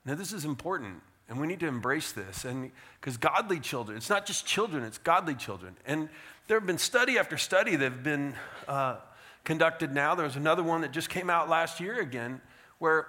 Now, 0.04 0.14
this 0.14 0.32
is 0.32 0.44
important, 0.44 1.02
and 1.30 1.40
we 1.40 1.46
need 1.46 1.60
to 1.60 1.68
embrace 1.68 2.10
this. 2.10 2.44
And 2.44 2.72
because 3.00 3.16
godly 3.16 3.60
children, 3.60 3.96
it's 3.96 4.10
not 4.10 4.26
just 4.26 4.44
children, 4.44 4.82
it's 4.82 4.98
godly 4.98 5.36
children. 5.36 5.76
And 5.86 6.08
there 6.48 6.58
have 6.58 6.66
been 6.66 6.76
study 6.76 7.18
after 7.18 7.38
study 7.38 7.76
that 7.76 7.84
have 7.84 8.02
been 8.02 8.34
uh, 8.66 8.96
conducted 9.44 9.94
now. 9.94 10.16
There 10.16 10.26
was 10.26 10.34
another 10.34 10.64
one 10.64 10.80
that 10.80 10.90
just 10.90 11.08
came 11.08 11.30
out 11.30 11.48
last 11.48 11.78
year 11.78 12.00
again, 12.00 12.40
where 12.80 13.06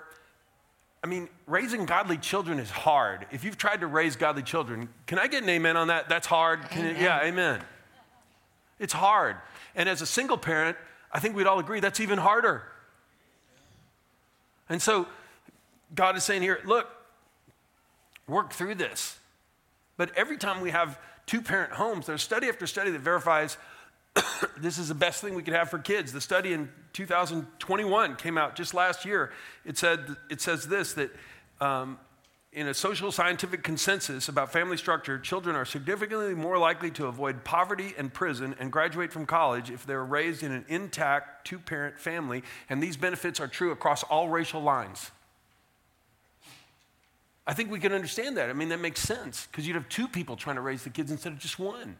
I 1.03 1.07
mean, 1.07 1.29
raising 1.47 1.87
godly 1.87 2.17
children 2.17 2.59
is 2.59 2.69
hard. 2.69 3.25
If 3.31 3.43
you've 3.43 3.57
tried 3.57 3.79
to 3.81 3.87
raise 3.87 4.15
godly 4.15 4.43
children, 4.43 4.87
can 5.07 5.17
I 5.17 5.25
get 5.25 5.41
an 5.41 5.49
amen 5.49 5.75
on 5.75 5.87
that? 5.87 6.07
That's 6.07 6.27
hard. 6.27 6.59
Amen. 6.71 6.95
yeah, 6.99 7.23
amen. 7.23 7.59
It's 8.77 8.93
hard. 8.93 9.37
And 9.75 9.89
as 9.89 10.03
a 10.03 10.05
single 10.05 10.37
parent, 10.37 10.77
I 11.11 11.19
think 11.19 11.35
we'd 11.35 11.47
all 11.47 11.57
agree 11.57 11.79
that's 11.79 11.99
even 11.99 12.19
harder. 12.19 12.63
And 14.69 14.79
so 14.79 15.07
God 15.95 16.15
is 16.17 16.23
saying 16.23 16.43
here, 16.43 16.61
look, 16.65 16.87
work 18.27 18.53
through 18.53 18.75
this. 18.75 19.17
But 19.97 20.11
every 20.15 20.37
time 20.37 20.61
we 20.61 20.71
have 20.71 20.99
two 21.25 21.41
parent 21.41 21.73
homes, 21.73 22.07
there's 22.07 22.21
study 22.21 22.47
after 22.47 22.65
study 22.65 22.91
that 22.91 23.01
verifies 23.01 23.57
this 24.57 24.77
is 24.77 24.89
the 24.89 24.95
best 24.95 25.21
thing 25.21 25.35
we 25.35 25.43
could 25.43 25.53
have 25.53 25.69
for 25.69 25.79
kids. 25.79 26.11
The 26.11 26.21
study 26.21 26.53
in 26.53 26.69
2021 26.93 28.15
came 28.15 28.37
out 28.37 28.55
just 28.55 28.73
last 28.73 29.05
year. 29.05 29.31
It, 29.65 29.77
said, 29.77 30.15
it 30.29 30.41
says 30.41 30.67
this 30.67 30.93
that 30.93 31.11
um, 31.59 31.97
in 32.53 32.67
a 32.67 32.73
social 32.73 33.11
scientific 33.11 33.63
consensus 33.63 34.27
about 34.27 34.51
family 34.51 34.75
structure, 34.75 35.17
children 35.17 35.55
are 35.55 35.63
significantly 35.63 36.33
more 36.33 36.57
likely 36.57 36.91
to 36.91 37.07
avoid 37.07 37.43
poverty 37.45 37.93
and 37.97 38.13
prison 38.13 38.55
and 38.59 38.71
graduate 38.71 39.13
from 39.13 39.25
college 39.25 39.71
if 39.71 39.85
they're 39.85 40.03
raised 40.03 40.43
in 40.43 40.51
an 40.51 40.65
intact 40.67 41.47
two 41.47 41.59
parent 41.59 41.97
family. 41.97 42.43
And 42.69 42.83
these 42.83 42.97
benefits 42.97 43.39
are 43.39 43.47
true 43.47 43.71
across 43.71 44.03
all 44.03 44.27
racial 44.27 44.61
lines. 44.61 45.11
I 47.51 47.53
think 47.53 47.70
we 47.70 47.81
can 47.81 47.91
understand 47.91 48.38
that. 48.38 48.50
I 48.50 48.53
mean, 48.53 48.70
that 48.70 48.79
makes 48.79 49.01
sense 49.01 49.46
because 49.51 49.67
you'd 49.67 49.75
have 49.75 49.89
two 49.89 50.08
people 50.08 50.38
trying 50.38 50.55
to 50.55 50.62
raise 50.62 50.86
the 50.86 50.89
kids 50.89 51.12
instead 51.12 51.34
of 51.34 51.39
just 51.39 51.60
one. 51.60 51.98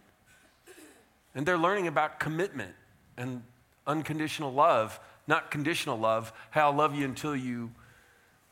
And 1.36 1.46
they're 1.46 1.58
learning 1.58 1.88
about 1.88 2.22
commitment 2.22 2.74
and 3.17 3.43
unconditional 3.86 4.53
love, 4.53 4.98
not 5.27 5.51
conditional 5.51 6.00
love. 6.00 6.31
Hey, 6.53 6.62
I'll 6.62 6.72
love 6.72 6.96
you 6.96 7.03
until 7.03 7.36
you 7.36 7.70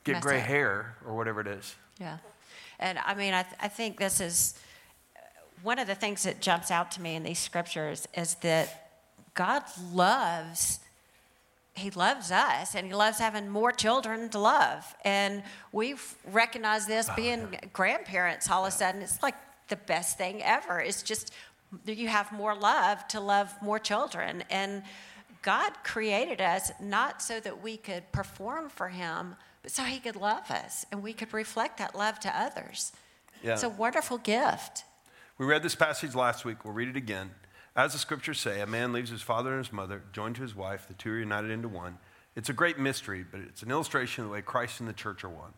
get 0.03 0.15
Mess 0.15 0.23
gray 0.23 0.41
up. 0.41 0.47
hair 0.47 0.97
or 1.05 1.15
whatever 1.15 1.39
it 1.39 1.47
is. 1.47 1.73
Yeah. 2.01 2.17
And 2.79 2.99
I 2.99 3.13
mean, 3.13 3.33
I, 3.33 3.43
th- 3.43 3.55
I 3.61 3.69
think 3.69 3.97
this 3.97 4.19
is 4.19 4.55
uh, 5.15 5.21
one 5.63 5.79
of 5.79 5.87
the 5.87 5.95
things 5.95 6.23
that 6.23 6.41
jumps 6.41 6.69
out 6.69 6.91
to 6.91 7.01
me 7.01 7.15
in 7.15 7.23
these 7.23 7.39
scriptures 7.39 8.09
is 8.13 8.35
that 8.41 8.89
God 9.35 9.63
loves 9.93 10.81
he 11.79 11.89
loves 11.91 12.31
us 12.31 12.75
and 12.75 12.85
he 12.85 12.93
loves 12.93 13.19
having 13.19 13.49
more 13.49 13.71
children 13.71 14.29
to 14.29 14.39
love. 14.39 14.95
And 15.03 15.43
we've 15.71 16.15
recognized 16.31 16.87
this 16.87 17.09
oh, 17.09 17.15
being 17.15 17.47
yeah. 17.51 17.59
grandparents 17.73 18.49
all 18.49 18.65
of 18.65 18.69
a 18.69 18.75
sudden. 18.75 19.01
It's 19.01 19.21
like 19.23 19.35
the 19.67 19.75
best 19.75 20.17
thing 20.17 20.43
ever. 20.43 20.79
It's 20.79 21.01
just 21.01 21.33
you 21.85 22.07
have 22.07 22.31
more 22.31 22.55
love 22.55 23.07
to 23.09 23.19
love 23.19 23.53
more 23.61 23.79
children. 23.79 24.43
And 24.49 24.83
God 25.41 25.71
created 25.83 26.41
us 26.41 26.71
not 26.81 27.21
so 27.21 27.39
that 27.39 27.63
we 27.63 27.77
could 27.77 28.11
perform 28.11 28.69
for 28.69 28.89
Him, 28.89 29.35
but 29.61 29.71
so 29.71 29.83
He 29.83 29.99
could 29.99 30.15
love 30.15 30.51
us 30.51 30.85
and 30.91 31.01
we 31.01 31.13
could 31.13 31.33
reflect 31.33 31.77
that 31.77 31.95
love 31.95 32.19
to 32.21 32.39
others. 32.39 32.91
Yeah. 33.43 33.53
It's 33.53 33.63
a 33.63 33.69
wonderful 33.69 34.17
gift. 34.17 34.83
We 35.37 35.45
read 35.45 35.63
this 35.63 35.75
passage 35.75 36.15
last 36.15 36.43
week. 36.43 36.65
We'll 36.65 36.73
read 36.73 36.89
it 36.89 36.97
again. 36.97 37.31
As 37.75 37.93
the 37.93 37.99
scriptures 37.99 38.39
say, 38.39 38.61
a 38.61 38.67
man 38.67 38.91
leaves 38.91 39.09
his 39.09 39.21
father 39.21 39.51
and 39.51 39.63
his 39.63 39.73
mother, 39.73 40.03
joined 40.11 40.35
to 40.37 40.41
his 40.41 40.55
wife, 40.55 40.87
the 40.87 40.93
two 40.93 41.11
are 41.11 41.19
united 41.19 41.51
into 41.51 41.67
one. 41.67 41.97
It's 42.35 42.49
a 42.49 42.53
great 42.53 42.79
mystery, 42.79 43.25
but 43.29 43.41
it's 43.41 43.63
an 43.63 43.71
illustration 43.71 44.23
of 44.23 44.29
the 44.29 44.33
way 44.33 44.41
Christ 44.41 44.79
and 44.79 44.89
the 44.89 44.93
church 44.93 45.23
are 45.23 45.29
one. 45.29 45.53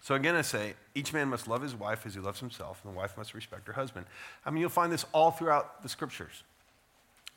So 0.00 0.14
again, 0.14 0.34
I 0.34 0.42
say, 0.42 0.74
each 0.94 1.14
man 1.14 1.28
must 1.28 1.48
love 1.48 1.62
his 1.62 1.74
wife 1.74 2.04
as 2.04 2.14
he 2.14 2.20
loves 2.20 2.38
himself, 2.38 2.80
and 2.84 2.92
the 2.92 2.98
wife 2.98 3.16
must 3.16 3.32
respect 3.32 3.66
her 3.66 3.72
husband. 3.72 4.04
I 4.44 4.50
mean, 4.50 4.60
you'll 4.60 4.70
find 4.70 4.92
this 4.92 5.06
all 5.12 5.30
throughout 5.30 5.82
the 5.82 5.88
scriptures. 5.88 6.42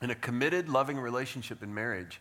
In 0.01 0.09
a 0.09 0.15
committed, 0.15 0.67
loving 0.67 0.99
relationship 0.99 1.63
in 1.63 1.73
marriage, 1.73 2.19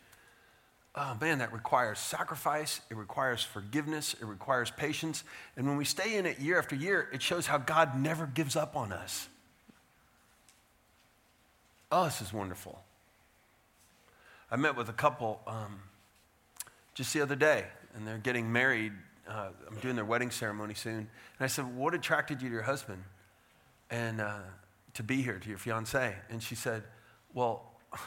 oh 0.94 1.16
man, 1.20 1.38
that 1.38 1.52
requires 1.52 1.98
sacrifice, 1.98 2.80
it 2.90 2.96
requires 2.96 3.42
forgiveness, 3.42 4.14
it 4.14 4.24
requires 4.24 4.70
patience. 4.70 5.24
And 5.56 5.66
when 5.66 5.76
we 5.76 5.84
stay 5.84 6.16
in 6.16 6.26
it 6.26 6.38
year 6.38 6.58
after 6.58 6.76
year, 6.76 7.08
it 7.12 7.22
shows 7.22 7.46
how 7.46 7.58
God 7.58 7.98
never 7.98 8.26
gives 8.26 8.54
up 8.54 8.76
on 8.76 8.92
us. 8.92 9.28
Oh, 11.90 12.04
this 12.04 12.20
is 12.20 12.32
wonderful. 12.32 12.82
I 14.50 14.56
met 14.56 14.76
with 14.76 14.88
a 14.88 14.92
couple 14.92 15.40
um, 15.46 15.80
just 16.94 17.12
the 17.12 17.20
other 17.20 17.36
day, 17.36 17.64
and 17.94 18.06
they're 18.06 18.18
getting 18.18 18.52
married. 18.52 18.92
Uh, 19.28 19.48
I'm 19.68 19.76
doing 19.76 19.96
their 19.96 20.04
wedding 20.04 20.30
ceremony 20.30 20.74
soon. 20.74 20.98
And 20.98 21.08
I 21.40 21.46
said, 21.46 21.76
What 21.76 21.94
attracted 21.94 22.42
you 22.42 22.48
to 22.48 22.54
your 22.54 22.62
husband 22.62 23.02
and 23.90 24.20
uh, 24.20 24.38
to 24.94 25.02
be 25.02 25.22
here, 25.22 25.38
to 25.38 25.48
your 25.48 25.58
fiance? 25.58 26.14
And 26.30 26.42
she 26.42 26.54
said, 26.54 26.84
Well, 27.34 27.72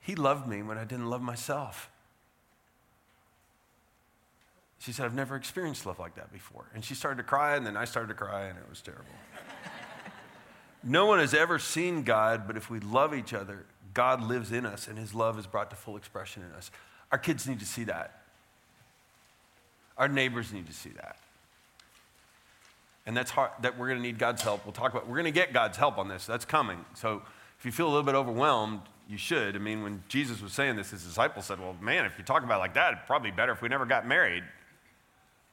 he 0.00 0.14
loved 0.14 0.46
me 0.46 0.62
when 0.62 0.78
I 0.78 0.84
didn't 0.84 1.08
love 1.08 1.22
myself. 1.22 1.90
She 4.78 4.92
said, 4.92 5.04
I've 5.04 5.14
never 5.14 5.36
experienced 5.36 5.84
love 5.84 5.98
like 5.98 6.14
that 6.14 6.32
before. 6.32 6.70
And 6.74 6.82
she 6.82 6.94
started 6.94 7.18
to 7.18 7.22
cry, 7.22 7.56
and 7.56 7.66
then 7.66 7.76
I 7.76 7.84
started 7.84 8.08
to 8.08 8.14
cry, 8.14 8.44
and 8.44 8.58
it 8.58 8.64
was 8.68 8.80
terrible. 8.80 9.04
no 10.82 11.06
one 11.06 11.18
has 11.18 11.34
ever 11.34 11.58
seen 11.58 12.02
God, 12.02 12.46
but 12.46 12.56
if 12.56 12.70
we 12.70 12.80
love 12.80 13.14
each 13.14 13.34
other, 13.34 13.64
God 13.92 14.22
lives 14.22 14.52
in 14.52 14.64
us, 14.64 14.88
and 14.88 14.98
his 14.98 15.14
love 15.14 15.38
is 15.38 15.46
brought 15.46 15.70
to 15.70 15.76
full 15.76 15.96
expression 15.96 16.42
in 16.42 16.56
us. 16.56 16.70
Our 17.12 17.18
kids 17.18 17.46
need 17.46 17.60
to 17.60 17.66
see 17.66 17.84
that. 17.84 18.22
Our 19.98 20.08
neighbors 20.08 20.52
need 20.52 20.66
to 20.66 20.72
see 20.72 20.90
that. 20.90 21.16
And 23.06 23.16
that's 23.16 23.30
hard, 23.30 23.50
that 23.62 23.78
we're 23.78 23.88
going 23.88 23.98
to 23.98 24.02
need 24.02 24.18
God's 24.18 24.42
help. 24.42 24.64
We'll 24.64 24.72
talk 24.72 24.92
about, 24.92 25.06
we're 25.06 25.16
going 25.16 25.24
to 25.24 25.30
get 25.30 25.52
God's 25.52 25.76
help 25.76 25.98
on 25.98 26.08
this. 26.08 26.26
That's 26.26 26.44
coming. 26.44 26.84
So 26.94 27.22
if 27.58 27.64
you 27.64 27.72
feel 27.72 27.86
a 27.86 27.90
little 27.90 28.04
bit 28.04 28.14
overwhelmed, 28.14 28.80
you 29.08 29.18
should. 29.18 29.56
I 29.56 29.58
mean, 29.58 29.82
when 29.82 30.02
Jesus 30.08 30.40
was 30.40 30.52
saying 30.52 30.76
this, 30.76 30.90
his 30.90 31.02
disciples 31.02 31.46
said, 31.46 31.58
Well, 31.58 31.76
man, 31.80 32.06
if 32.06 32.16
you 32.16 32.24
talk 32.24 32.44
about 32.44 32.56
it 32.56 32.60
like 32.60 32.74
that, 32.74 32.92
it'd 32.92 33.06
probably 33.06 33.30
be 33.30 33.36
better 33.36 33.52
if 33.52 33.60
we 33.60 33.68
never 33.68 33.84
got 33.84 34.06
married. 34.06 34.44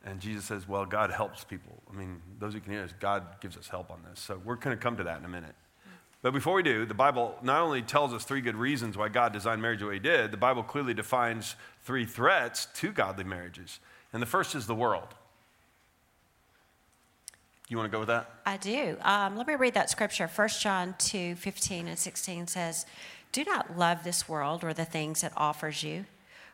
And 0.06 0.20
Jesus 0.20 0.46
says, 0.46 0.68
Well, 0.68 0.86
God 0.86 1.12
helps 1.12 1.44
people. 1.44 1.82
I 1.92 1.96
mean, 1.96 2.22
those 2.40 2.54
who 2.54 2.60
can 2.60 2.72
hear 2.72 2.84
this, 2.84 2.94
God 3.00 3.42
gives 3.42 3.58
us 3.58 3.68
help 3.68 3.92
on 3.92 4.00
this. 4.10 4.20
So 4.20 4.40
we're 4.44 4.56
going 4.56 4.76
to 4.76 4.82
come 4.82 4.98
to 4.98 5.04
that 5.04 5.20
in 5.20 5.26
a 5.26 5.30
minute. 5.30 5.56
But 6.22 6.34
before 6.34 6.56
we 6.56 6.64
do, 6.64 6.86
the 6.86 6.94
Bible 6.94 7.36
not 7.42 7.62
only 7.62 7.82
tells 7.82 8.14
us 8.14 8.24
three 8.24 8.42
good 8.42 8.56
reasons 8.56 8.98
why 8.98 9.08
God 9.10 9.34
designed 9.34 9.62
marriage 9.62 9.82
the 9.82 9.88
way 9.88 9.96
He 9.96 10.00
did, 10.00 10.32
the 10.32 10.38
Bible 10.38 10.64
clearly 10.64 10.94
defines 10.94 11.56
three 11.84 12.06
threats 12.06 12.68
to 12.76 12.92
godly 12.92 13.24
marriages. 13.24 13.80
And 14.14 14.22
the 14.22 14.28
first 14.28 14.56
is 14.56 14.66
the 14.66 14.76
world. 14.76 15.14
You 17.70 17.78
want 17.78 17.92
to 17.92 17.96
go 17.96 18.00
with 18.00 18.08
that? 18.08 18.32
I 18.46 18.58
do. 18.58 18.98
Um, 19.02 19.36
let 19.36 19.46
me 19.46 19.56
read 19.56 19.74
that 19.74 19.90
scripture. 19.90 20.28
1 20.34 20.50
John 20.60 20.96
2 20.98 21.36
15 21.36 21.88
and 21.88 22.00
16 22.00 22.48
says, 22.48 22.86
Do 23.32 23.44
not 23.44 23.78
love 23.78 24.04
this 24.04 24.28
world 24.28 24.64
or 24.64 24.74
the 24.74 24.86
things 24.86 25.24
it 25.24 25.34
offers 25.36 25.84
you. 25.84 26.06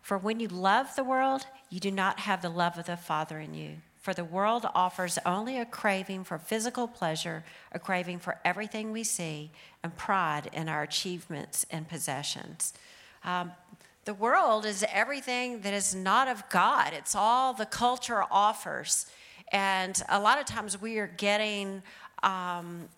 For 0.03 0.17
when 0.17 0.41
you 0.41 0.49
love 0.49 0.95
the 0.95 1.03
world, 1.03 1.47
you 1.69 1.79
do 1.79 1.89
not 1.89 2.19
have 2.19 2.41
the 2.41 2.49
love 2.49 2.77
of 2.77 2.85
the 2.85 2.97
Father 2.97 3.39
in 3.39 3.53
you. 3.53 3.77
For 4.01 4.13
the 4.13 4.25
world 4.25 4.65
offers 4.75 5.17
only 5.25 5.57
a 5.57 5.65
craving 5.65 6.25
for 6.25 6.37
physical 6.37 6.89
pleasure, 6.89 7.45
a 7.71 7.79
craving 7.79 8.19
for 8.19 8.37
everything 8.43 8.91
we 8.91 9.05
see, 9.05 9.49
and 9.81 9.95
pride 9.95 10.49
in 10.51 10.67
our 10.67 10.83
achievements 10.83 11.65
and 11.71 11.87
possessions. 11.87 12.73
Um, 13.23 13.53
the 14.03 14.13
world 14.13 14.65
is 14.65 14.83
everything 14.91 15.61
that 15.61 15.73
is 15.73 15.95
not 15.95 16.27
of 16.27 16.49
God, 16.49 16.91
it's 16.91 17.15
all 17.15 17.53
the 17.53 17.65
culture 17.65 18.25
offers. 18.29 19.05
And 19.53 20.03
a 20.09 20.19
lot 20.19 20.37
of 20.37 20.45
times 20.45 20.81
we 20.81 20.97
are 20.97 21.07
getting 21.07 21.81
um, 22.23 22.89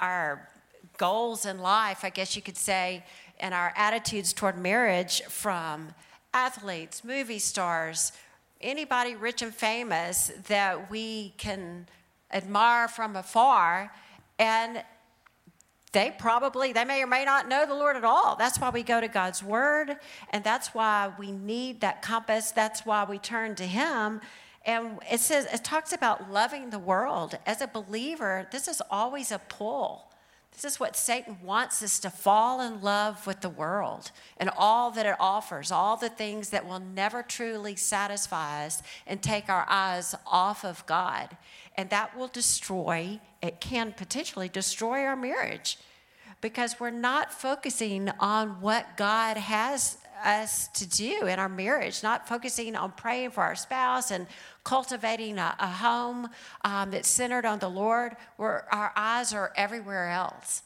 our 0.00 0.48
goals 0.96 1.44
in 1.44 1.58
life, 1.58 2.02
I 2.02 2.08
guess 2.08 2.34
you 2.34 2.40
could 2.40 2.56
say, 2.56 3.04
and 3.38 3.52
our 3.52 3.74
attitudes 3.76 4.32
toward 4.32 4.56
marriage 4.56 5.20
from 5.24 5.92
athletes, 6.36 7.02
movie 7.02 7.38
stars, 7.38 8.12
anybody 8.60 9.14
rich 9.14 9.40
and 9.40 9.54
famous 9.54 10.30
that 10.48 10.90
we 10.90 11.32
can 11.38 11.86
admire 12.30 12.88
from 12.88 13.16
afar. 13.16 13.90
And 14.38 14.84
they 15.92 16.14
probably 16.18 16.74
they 16.74 16.84
may 16.84 17.02
or 17.02 17.06
may 17.06 17.24
not 17.24 17.48
know 17.48 17.64
the 17.64 17.74
lord 17.74 17.96
at 17.96 18.04
all. 18.04 18.36
That's 18.36 18.60
why 18.60 18.68
we 18.68 18.82
go 18.82 19.00
to 19.00 19.08
god's 19.08 19.42
word 19.42 19.96
and 20.30 20.44
that's 20.44 20.74
why 20.74 21.10
we 21.18 21.32
need 21.32 21.80
that 21.80 22.02
compass. 22.02 22.50
That's 22.50 22.84
why 22.84 23.04
we 23.04 23.18
turn 23.18 23.54
to 23.54 23.66
him. 23.66 24.20
And 24.66 24.98
it 25.10 25.20
says 25.20 25.46
it 25.46 25.64
talks 25.64 25.94
about 25.94 26.30
loving 26.30 26.68
the 26.68 26.78
world. 26.78 27.38
As 27.46 27.62
a 27.62 27.66
believer 27.66 28.46
this 28.50 28.68
is 28.68 28.82
always 28.90 29.32
a 29.32 29.38
pull 29.38 30.10
this 30.56 30.72
is 30.72 30.80
what 30.80 30.96
Satan 30.96 31.36
wants 31.42 31.82
us 31.82 31.98
to 32.00 32.08
fall 32.08 32.62
in 32.62 32.80
love 32.80 33.26
with 33.26 33.42
the 33.42 33.50
world 33.50 34.10
and 34.38 34.50
all 34.56 34.90
that 34.92 35.04
it 35.04 35.16
offers, 35.20 35.70
all 35.70 35.98
the 35.98 36.08
things 36.08 36.48
that 36.48 36.66
will 36.66 36.80
never 36.80 37.22
truly 37.22 37.76
satisfy 37.76 38.64
us 38.64 38.82
and 39.06 39.20
take 39.20 39.50
our 39.50 39.66
eyes 39.68 40.14
off 40.26 40.64
of 40.64 40.84
God. 40.86 41.36
And 41.76 41.90
that 41.90 42.16
will 42.16 42.28
destroy, 42.28 43.20
it 43.42 43.60
can 43.60 43.92
potentially 43.92 44.48
destroy 44.48 45.02
our 45.02 45.14
marriage 45.14 45.78
because 46.40 46.80
we're 46.80 46.90
not 46.90 47.32
focusing 47.32 48.08
on 48.18 48.62
what 48.62 48.96
God 48.96 49.36
has 49.36 49.98
us 50.24 50.68
to 50.68 50.88
do 50.88 51.26
in 51.26 51.38
our 51.38 51.48
marriage, 51.48 52.02
not 52.02 52.28
focusing 52.28 52.76
on 52.76 52.92
praying 52.92 53.30
for 53.30 53.42
our 53.42 53.54
spouse 53.54 54.10
and 54.10 54.26
cultivating 54.64 55.38
a, 55.38 55.54
a 55.58 55.66
home 55.66 56.28
um, 56.64 56.90
that's 56.90 57.08
centered 57.08 57.44
on 57.44 57.58
the 57.58 57.68
Lord, 57.68 58.16
where 58.36 58.66
our 58.74 58.92
eyes 58.96 59.32
are 59.32 59.52
everywhere 59.56 60.10
else. 60.10 60.62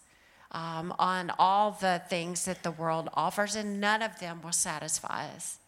Um, 0.52 0.92
on 0.98 1.30
all 1.38 1.70
the 1.80 2.02
things 2.08 2.44
that 2.46 2.64
the 2.64 2.72
world 2.72 3.08
offers, 3.14 3.54
and 3.54 3.80
none 3.80 4.02
of 4.02 4.18
them 4.18 4.40
will 4.42 4.50
satisfy 4.50 5.28
us. 5.28 5.58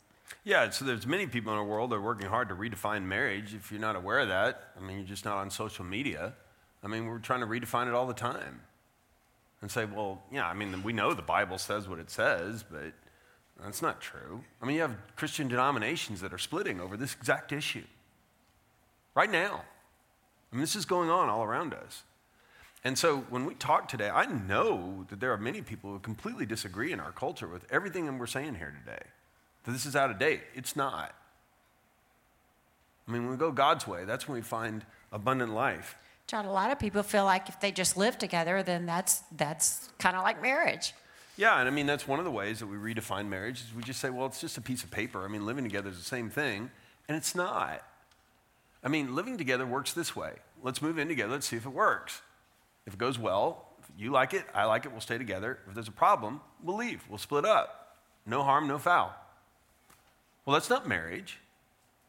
Yeah, 0.43 0.71
so 0.71 0.85
there's 0.85 1.07
many 1.07 1.29
people 1.29 1.53
in 1.53 1.59
our 1.61 1.65
world 1.65 1.91
that 1.91 1.97
are 1.97 2.03
working 2.03 2.27
hard 2.27 2.49
to 2.49 2.57
redefine 2.57 3.05
marriage. 3.05 3.55
If 3.55 3.71
you're 3.71 3.81
not 3.81 3.95
aware 3.95 4.19
of 4.19 4.29
that, 4.29 4.73
I 4.77 4.81
mean, 4.83 4.97
you're 4.97 5.07
just 5.07 5.25
not 5.25 5.37
on 5.37 5.51
social 5.51 5.85
media. 5.85 6.33
I 6.83 6.89
mean, 6.89 7.07
we're 7.07 7.21
trying 7.21 7.41
to 7.41 7.47
redefine 7.47 7.87
it 7.87 7.95
all 7.95 8.07
the 8.07 8.13
time 8.13 8.63
and 9.61 9.71
say, 9.71 9.85
well, 9.85 10.21
yeah, 10.33 10.47
I 10.47 10.55
mean, 10.55 10.83
we 10.83 10.93
know 10.93 11.15
the 11.15 11.23
Bible 11.23 11.59
says 11.59 11.89
what 11.89 12.01
it 12.01 12.11
says, 12.11 12.65
but 12.69 12.93
that's 13.65 13.83
not 13.83 14.01
true. 14.01 14.43
I 14.61 14.67
mean, 14.67 14.77
you 14.77 14.83
have 14.83 14.97
Christian 15.17 15.49
denominations 15.49 16.21
that 16.21 16.33
are 16.33 16.39
splitting 16.39 16.81
over 16.81 16.97
this 16.97 17.15
exact 17.15 17.53
issue 17.53 17.85
right 19.15 19.31
now. 19.31 19.65
I 20.53 20.57
mean, 20.57 20.61
this 20.61 20.77
is 20.77 20.85
going 20.85 21.11
on 21.11 21.29
all 21.29 21.43
around 21.43 21.75
us. 21.75 22.03
And 22.85 22.99
so 22.99 23.19
when 23.31 23.47
we 23.47 23.55
talk 23.55 23.89
today, 23.89 24.11
I 24.11 24.27
know 24.27 25.07
that 25.09 25.21
there 25.21 25.33
are 25.33 25.39
many 25.39 25.63
people 25.63 25.91
who 25.91 25.99
completely 26.01 26.47
disagree 26.47 26.93
in 26.93 26.99
our 26.99 27.13
culture 27.13 27.47
with 27.47 27.65
everything 27.71 28.07
that 28.07 28.19
we're 28.19 28.27
saying 28.27 28.57
here 28.57 28.75
today. 28.85 29.03
That 29.65 29.73
this 29.73 29.87
is 29.87 29.95
out 29.95 30.11
of 30.11 30.19
date. 30.19 30.41
It's 30.55 30.75
not. 30.75 31.15
I 33.07 33.13
mean, 33.13 33.23
when 33.23 33.31
we 33.31 33.37
go 33.37 33.53
God's 33.53 33.87
way, 33.87 34.05
that's 34.05 34.27
when 34.27 34.35
we 34.35 34.43
find 34.43 34.85
abundant 35.13 35.53
life. 35.53 35.97
John, 36.27 36.45
a 36.45 36.53
lot 36.53 36.73
of 36.73 36.79
people 36.79 37.03
feel 37.03 37.25
like 37.25 37.49
if 37.49 37.61
they 37.61 37.71
just 37.71 37.97
live 37.97 38.19
together, 38.19 38.63
then 38.63 38.87
that's, 38.87 39.23
that's 39.37 39.89
kind 39.99 40.17
of 40.17 40.23
like 40.23 40.43
marriage. 40.43 40.95
Yeah, 41.37 41.59
and 41.59 41.69
I 41.69 41.71
mean, 41.71 41.87
that's 41.87 42.07
one 42.07 42.19
of 42.19 42.25
the 42.25 42.31
ways 42.31 42.59
that 42.59 42.67
we 42.67 42.77
redefine 42.77 43.29
marriage 43.29 43.61
is 43.61 43.75
we 43.75 43.83
just 43.83 44.01
say, 44.01 44.11
well, 44.11 44.27
it's 44.27 44.41
just 44.41 44.59
a 44.59 44.61
piece 44.61 44.85
of 44.85 44.91
paper. 44.91 45.25
I 45.25 45.29
mean, 45.29 45.47
living 45.47 45.65
together 45.65 45.89
is 45.89 45.99
the 45.99 46.05
same 46.05 46.29
thing, 46.29 46.71
and 47.09 47.17
it's 47.17 47.35
not. 47.35 47.83
I 48.85 48.89
mean, 48.89 49.15
living 49.15 49.39
together 49.39 49.65
works 49.65 49.93
this 49.93 50.15
way. 50.15 50.33
Let's 50.63 50.83
move 50.83 50.99
in 50.99 51.09
together. 51.09 51.33
Let's 51.33 51.47
see 51.47 51.57
if 51.57 51.65
it 51.65 51.71
works. 51.71 52.21
If 52.87 52.95
it 52.95 52.99
goes 52.99 53.19
well, 53.19 53.67
you 53.97 54.11
like 54.11 54.35
it, 54.35 54.45
I 54.55 54.65
like 54.65 54.85
it, 54.85 54.93
we'll 54.93 55.01
stay 55.01 55.19
together. 55.19 55.59
If 55.69 55.75
there's 55.75 55.89
a 55.89 55.93
problem, 55.93 56.41
we'll 56.63 56.77
leave. 56.77 57.03
We'll 57.09 57.19
split 57.19 57.45
up. 57.45 57.97
No 58.27 58.43
harm, 58.43 58.69
no 58.69 58.79
foul. 58.79 59.15
Well, 60.45 60.55
that's 60.55 60.71
not 60.71 60.87
marriage. 60.89 61.39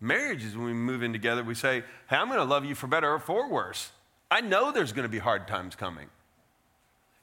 Marriage 0.02 0.44
is 0.44 0.56
when 0.56 0.66
we 0.66 0.74
move 0.74 1.02
in 1.02 1.14
together, 1.14 1.44
we 1.44 1.56
say, 1.56 1.84
hey, 2.10 2.18
I'm 2.18 2.28
going 2.28 2.40
to 2.40 2.44
love 2.44 2.66
you 2.66 2.76
for 2.76 2.88
better 2.88 3.12
or 3.14 3.20
for 3.20 3.50
worse. 3.50 3.92
I 4.30 4.42
know 4.42 4.72
there's 4.72 4.92
going 4.92 5.04
to 5.04 5.10
be 5.10 5.20
hard 5.20 5.48
times 5.48 5.76
coming. 5.76 6.08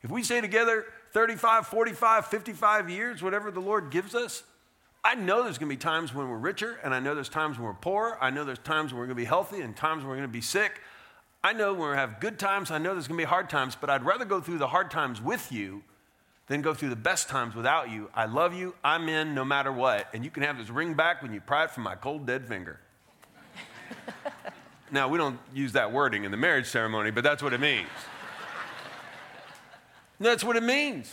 If 0.03 0.11
we 0.11 0.23
stay 0.23 0.41
together 0.41 0.87
35, 1.13 1.67
45, 1.67 2.27
55 2.27 2.91
years, 2.91 3.23
whatever 3.23 3.51
the 3.51 3.61
Lord 3.61 3.91
gives 3.91 4.15
us, 4.15 4.45
I 5.03 5.15
know 5.15 5.43
there's 5.43 5.59
going 5.59 5.71
to 5.71 5.77
be 5.77 5.81
times 5.81 6.15
when 6.15 6.29
we're 6.29 6.37
richer, 6.37 6.79
and 6.85 6.93
I 6.93 7.01
know 7.01 7.15
there's 7.15 7.31
times 7.31 7.57
when 7.57 7.67
we're 7.67 7.75
poor. 7.75 8.19
I 8.21 8.31
know 8.31 8.45
there's 8.45 8.59
times 8.59 8.93
when 8.93 9.01
we're 9.01 9.07
going 9.07 9.17
to 9.17 9.23
be 9.23 9.25
healthy 9.25 9.61
and 9.63 9.75
times 9.75 10.03
when 10.03 10.11
we're 10.11 10.17
going 10.17 10.29
to 10.29 10.33
be 10.33 10.43
sick. 10.43 10.81
I 11.43 11.55
know 11.55 11.73
we're 11.73 11.95
going 11.95 11.95
to 11.95 12.01
have 12.01 12.21
good 12.21 12.39
times. 12.39 12.71
I 12.71 12.77
know 12.77 12.93
there's 12.93 13.09
going 13.09 13.19
to 13.19 13.25
be 13.25 13.29
hard 13.29 13.49
times, 13.49 13.77
but 13.81 13.89
I'd 13.89 14.05
rather 14.05 14.27
go 14.27 14.41
through 14.41 14.59
the 14.59 14.69
hard 14.69 14.91
times 14.91 15.23
with 15.23 15.51
you 15.51 15.83
than 16.49 16.61
go 16.61 16.75
through 16.75 16.91
the 16.91 16.97
best 16.97 17.29
times 17.31 17.55
without 17.55 17.91
you. 17.91 18.11
I 18.13 18.27
love 18.27 18.53
you. 18.53 18.75
I'm 18.85 19.09
in 19.09 19.35
no 19.35 19.45
matter 19.45 19.73
what. 19.73 20.07
And 20.13 20.23
you 20.23 20.31
can 20.31 20.43
have 20.43 20.59
this 20.59 20.69
ring 20.69 20.93
back 20.93 21.23
when 21.23 21.33
you 21.33 21.41
pry 21.41 21.65
it 21.65 21.71
from 21.71 21.85
my 21.85 21.95
cold, 21.95 22.27
dead 22.27 22.47
finger. 22.47 22.79
now, 24.91 25.09
we 25.09 25.17
don't 25.17 25.39
use 25.55 25.73
that 25.73 25.93
wording 25.93 26.25
in 26.25 26.31
the 26.31 26.37
marriage 26.37 26.67
ceremony, 26.67 27.11
but 27.11 27.25
that's 27.25 27.43
what 27.43 27.55
it 27.55 27.61
means. 27.61 27.89
That's 30.27 30.45
what 30.45 30.57
it 30.57 30.63
means. 30.63 31.13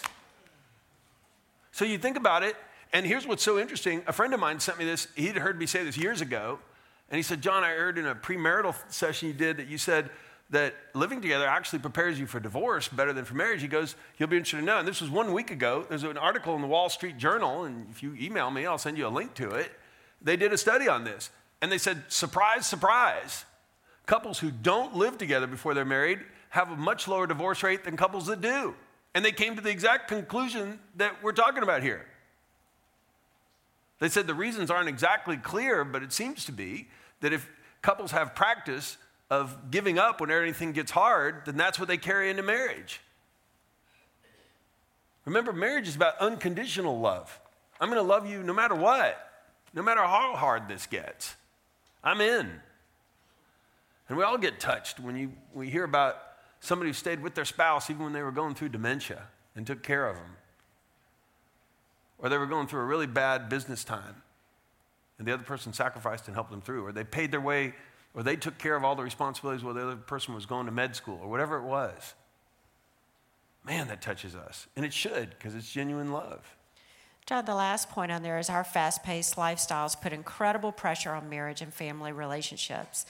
So 1.72 1.86
you 1.86 1.98
think 1.98 2.18
about 2.18 2.44
it, 2.44 2.56
and 2.94 3.06
here's 3.06 3.28
what's 3.28 3.44
so 3.44 3.60
interesting. 3.60 4.04
A 4.08 4.14
friend 4.14 4.34
of 4.34 4.40
mine 4.40 4.60
sent 4.60 4.80
me 4.80 4.86
this. 4.86 5.08
He'd 5.16 5.38
heard 5.38 5.60
me 5.60 5.66
say 5.66 5.84
this 5.84 5.98
years 5.98 6.22
ago. 6.22 6.60
And 7.10 7.18
he 7.18 7.24
said, 7.24 7.42
John, 7.42 7.64
I 7.64 7.70
heard 7.70 7.98
in 7.98 8.06
a 8.06 8.16
premarital 8.16 8.76
session 8.90 9.30
you 9.30 9.34
did 9.34 9.58
that 9.58 9.68
you 9.68 9.78
said 9.78 10.10
that 10.50 10.74
living 10.94 11.22
together 11.22 11.46
actually 11.46 11.80
prepares 11.80 12.20
you 12.20 12.26
for 12.26 12.40
divorce 12.40 12.88
better 12.88 13.14
than 13.14 13.26
for 13.26 13.34
marriage. 13.34 13.62
He 13.62 13.68
goes, 13.68 13.96
You'll 14.18 14.30
be 14.30 14.38
interested 14.38 14.58
to 14.58 14.64
know. 14.64 14.80
And 14.80 14.88
this 14.88 15.02
was 15.02 15.10
one 15.10 15.34
week 15.34 15.52
ago. 15.52 15.86
There's 15.88 16.04
an 16.04 16.18
article 16.18 16.56
in 16.56 16.62
the 16.62 16.68
Wall 16.68 16.90
Street 16.90 17.18
Journal, 17.18 17.66
and 17.66 17.88
if 17.92 18.02
you 18.02 18.16
email 18.20 18.50
me, 18.52 18.66
I'll 18.66 18.78
send 18.78 18.98
you 18.98 19.08
a 19.08 19.10
link 19.10 19.34
to 19.36 19.52
it. 19.52 19.72
They 20.22 20.36
did 20.36 20.54
a 20.54 20.58
study 20.58 20.88
on 20.88 21.04
this. 21.04 21.30
And 21.62 21.72
they 21.72 21.78
said, 21.78 22.04
Surprise, 22.08 22.66
surprise. 22.66 23.46
Couples 24.06 24.40
who 24.40 24.52
don't 24.52 24.96
live 24.96 25.18
together 25.18 25.48
before 25.48 25.74
they're 25.74 25.86
married 25.86 26.20
have 26.50 26.72
a 26.72 26.78
much 26.78 27.08
lower 27.08 27.28
divorce 27.28 27.62
rate 27.62 27.84
than 27.84 27.98
couples 27.98 28.28
that 28.28 28.40
do. 28.40 28.74
And 29.18 29.26
they 29.26 29.32
came 29.32 29.56
to 29.56 29.64
the 29.64 29.72
exact 29.72 30.10
conclusion 30.10 30.78
that 30.98 31.24
we're 31.24 31.32
talking 31.32 31.64
about 31.64 31.82
here. 31.82 32.06
They 33.98 34.10
said 34.10 34.28
the 34.28 34.36
reasons 34.36 34.70
aren't 34.70 34.90
exactly 34.90 35.38
clear, 35.38 35.84
but 35.84 36.04
it 36.04 36.14
seems 36.14 36.46
to 36.46 36.52
be 36.52 36.88
that 37.22 37.34
if 37.34 37.50
couples 37.82 38.12
have 38.12 38.36
practice 38.36 38.96
of 39.32 39.72
giving 39.72 39.98
up 39.98 40.22
when 40.22 40.30
anything 40.30 40.72
gets 40.72 40.92
hard, 40.92 41.48
then 41.48 41.58
that's 41.58 41.80
what 41.80 41.88
they 41.88 41.98
carry 41.98 42.30
into 42.30 42.44
marriage. 42.44 43.02
Remember, 45.26 45.52
marriage 45.52 45.88
is 45.88 45.96
about 45.96 46.20
unconditional 46.20 47.00
love. 47.00 47.40
I'm 47.82 47.90
going 47.90 48.00
to 48.00 48.08
love 48.08 48.30
you 48.30 48.44
no 48.44 48.54
matter 48.54 48.76
what, 48.76 49.18
no 49.74 49.82
matter 49.82 50.04
how 50.04 50.36
hard 50.36 50.68
this 50.68 50.86
gets. 50.86 51.36
I'm 52.04 52.22
in. 52.22 52.52
And 54.10 54.16
we 54.20 54.24
all 54.24 54.38
get 54.38 54.60
touched 54.60 55.00
when 55.00 55.18
you, 55.18 55.32
we 55.56 55.72
hear 55.72 55.86
about 55.86 56.22
somebody 56.60 56.90
who 56.90 56.94
stayed 56.94 57.22
with 57.22 57.36
their 57.36 57.46
spouse 57.46 57.90
even 57.90 58.04
when 58.04 58.14
they 58.14 58.22
were 58.22 58.32
going 58.32 58.56
through 58.56 58.70
dementia 58.70 59.24
and 59.56 59.66
took 59.66 59.84
care 59.84 60.08
of 60.08 60.16
them. 60.16 60.36
Or 62.20 62.30
they 62.30 62.38
were 62.38 62.48
going 62.48 62.68
through 62.68 62.82
a 62.82 62.86
really 62.86 63.08
bad 63.08 63.50
business 63.50 63.84
time 63.84 64.24
and 65.18 65.28
the 65.28 65.34
other 65.34 65.44
person 65.44 65.74
sacrificed 65.74 66.28
and 66.28 66.36
helped 66.36 66.52
them 66.52 66.62
through, 66.62 66.86
or 66.86 66.92
they 66.92 67.04
paid 67.04 67.32
their 67.32 67.42
way, 67.42 67.74
or 68.14 68.24
they 68.24 68.36
took 68.36 68.58
care 68.58 68.76
of 68.76 68.84
all 68.84 68.96
the 68.96 69.04
responsibilities 69.04 69.64
while 69.64 69.74
the 69.74 69.82
other 69.82 69.96
person 69.96 70.34
was 70.34 70.46
going 70.46 70.66
to 70.66 70.72
med 70.72 70.96
school, 70.96 71.20
or 71.22 71.30
whatever 71.30 71.58
it 71.58 71.64
was. 71.64 72.14
Man, 73.66 73.88
that 73.88 74.02
touches 74.02 74.36
us. 74.36 74.68
And 74.76 74.86
it 74.86 74.94
should, 74.94 75.32
because 75.32 75.56
it's 75.56 75.72
genuine 75.72 76.12
love. 76.12 76.56
John, 77.26 77.44
the 77.44 77.56
last 77.56 77.90
point 77.90 78.12
on 78.12 78.24
there 78.24 78.40
is 78.40 78.50
our 78.50 78.64
fast 78.64 79.04
paced 79.04 79.36
lifestyles 79.36 80.00
put 80.00 80.14
incredible 80.14 80.72
pressure 80.72 81.12
on 81.12 81.30
marriage 81.30 81.62
and 81.62 81.74
family 81.74 82.14
relationships. 82.14 83.06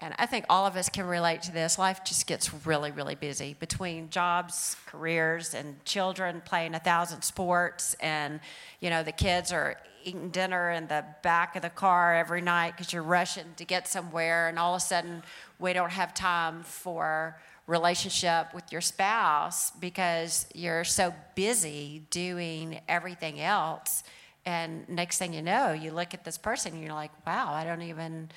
And 0.00 0.14
I 0.16 0.26
think 0.26 0.44
all 0.48 0.64
of 0.64 0.76
us 0.76 0.88
can 0.88 1.06
relate 1.06 1.42
to 1.42 1.52
this. 1.52 1.76
Life 1.76 2.04
just 2.04 2.26
gets 2.28 2.66
really, 2.66 2.92
really 2.92 3.16
busy 3.16 3.56
between 3.58 4.10
jobs, 4.10 4.76
careers, 4.86 5.54
and 5.54 5.84
children 5.84 6.40
playing 6.44 6.74
a 6.74 6.78
thousand 6.78 7.22
sports. 7.22 7.94
And, 8.00 8.38
you 8.80 8.90
know, 8.90 9.02
the 9.02 9.12
kids 9.12 9.52
are 9.52 9.76
eating 10.04 10.30
dinner 10.30 10.70
in 10.70 10.86
the 10.86 11.04
back 11.22 11.56
of 11.56 11.62
the 11.62 11.70
car 11.70 12.14
every 12.14 12.40
night 12.40 12.76
because 12.76 12.92
you're 12.92 13.02
rushing 13.02 13.46
to 13.56 13.64
get 13.64 13.88
somewhere. 13.88 14.48
And 14.48 14.56
all 14.56 14.74
of 14.74 14.78
a 14.78 14.84
sudden, 14.84 15.24
we 15.58 15.72
don't 15.72 15.90
have 15.90 16.14
time 16.14 16.62
for 16.62 17.36
relationship 17.66 18.54
with 18.54 18.70
your 18.70 18.80
spouse 18.80 19.72
because 19.72 20.46
you're 20.54 20.84
so 20.84 21.12
busy 21.34 22.04
doing 22.10 22.80
everything 22.88 23.40
else. 23.40 24.04
And 24.46 24.88
next 24.88 25.18
thing 25.18 25.34
you 25.34 25.42
know, 25.42 25.72
you 25.72 25.90
look 25.90 26.14
at 26.14 26.24
this 26.24 26.38
person 26.38 26.74
and 26.74 26.82
you're 26.82 26.94
like, 26.94 27.10
wow, 27.26 27.52
I 27.52 27.64
don't 27.64 27.82
even 27.82 28.30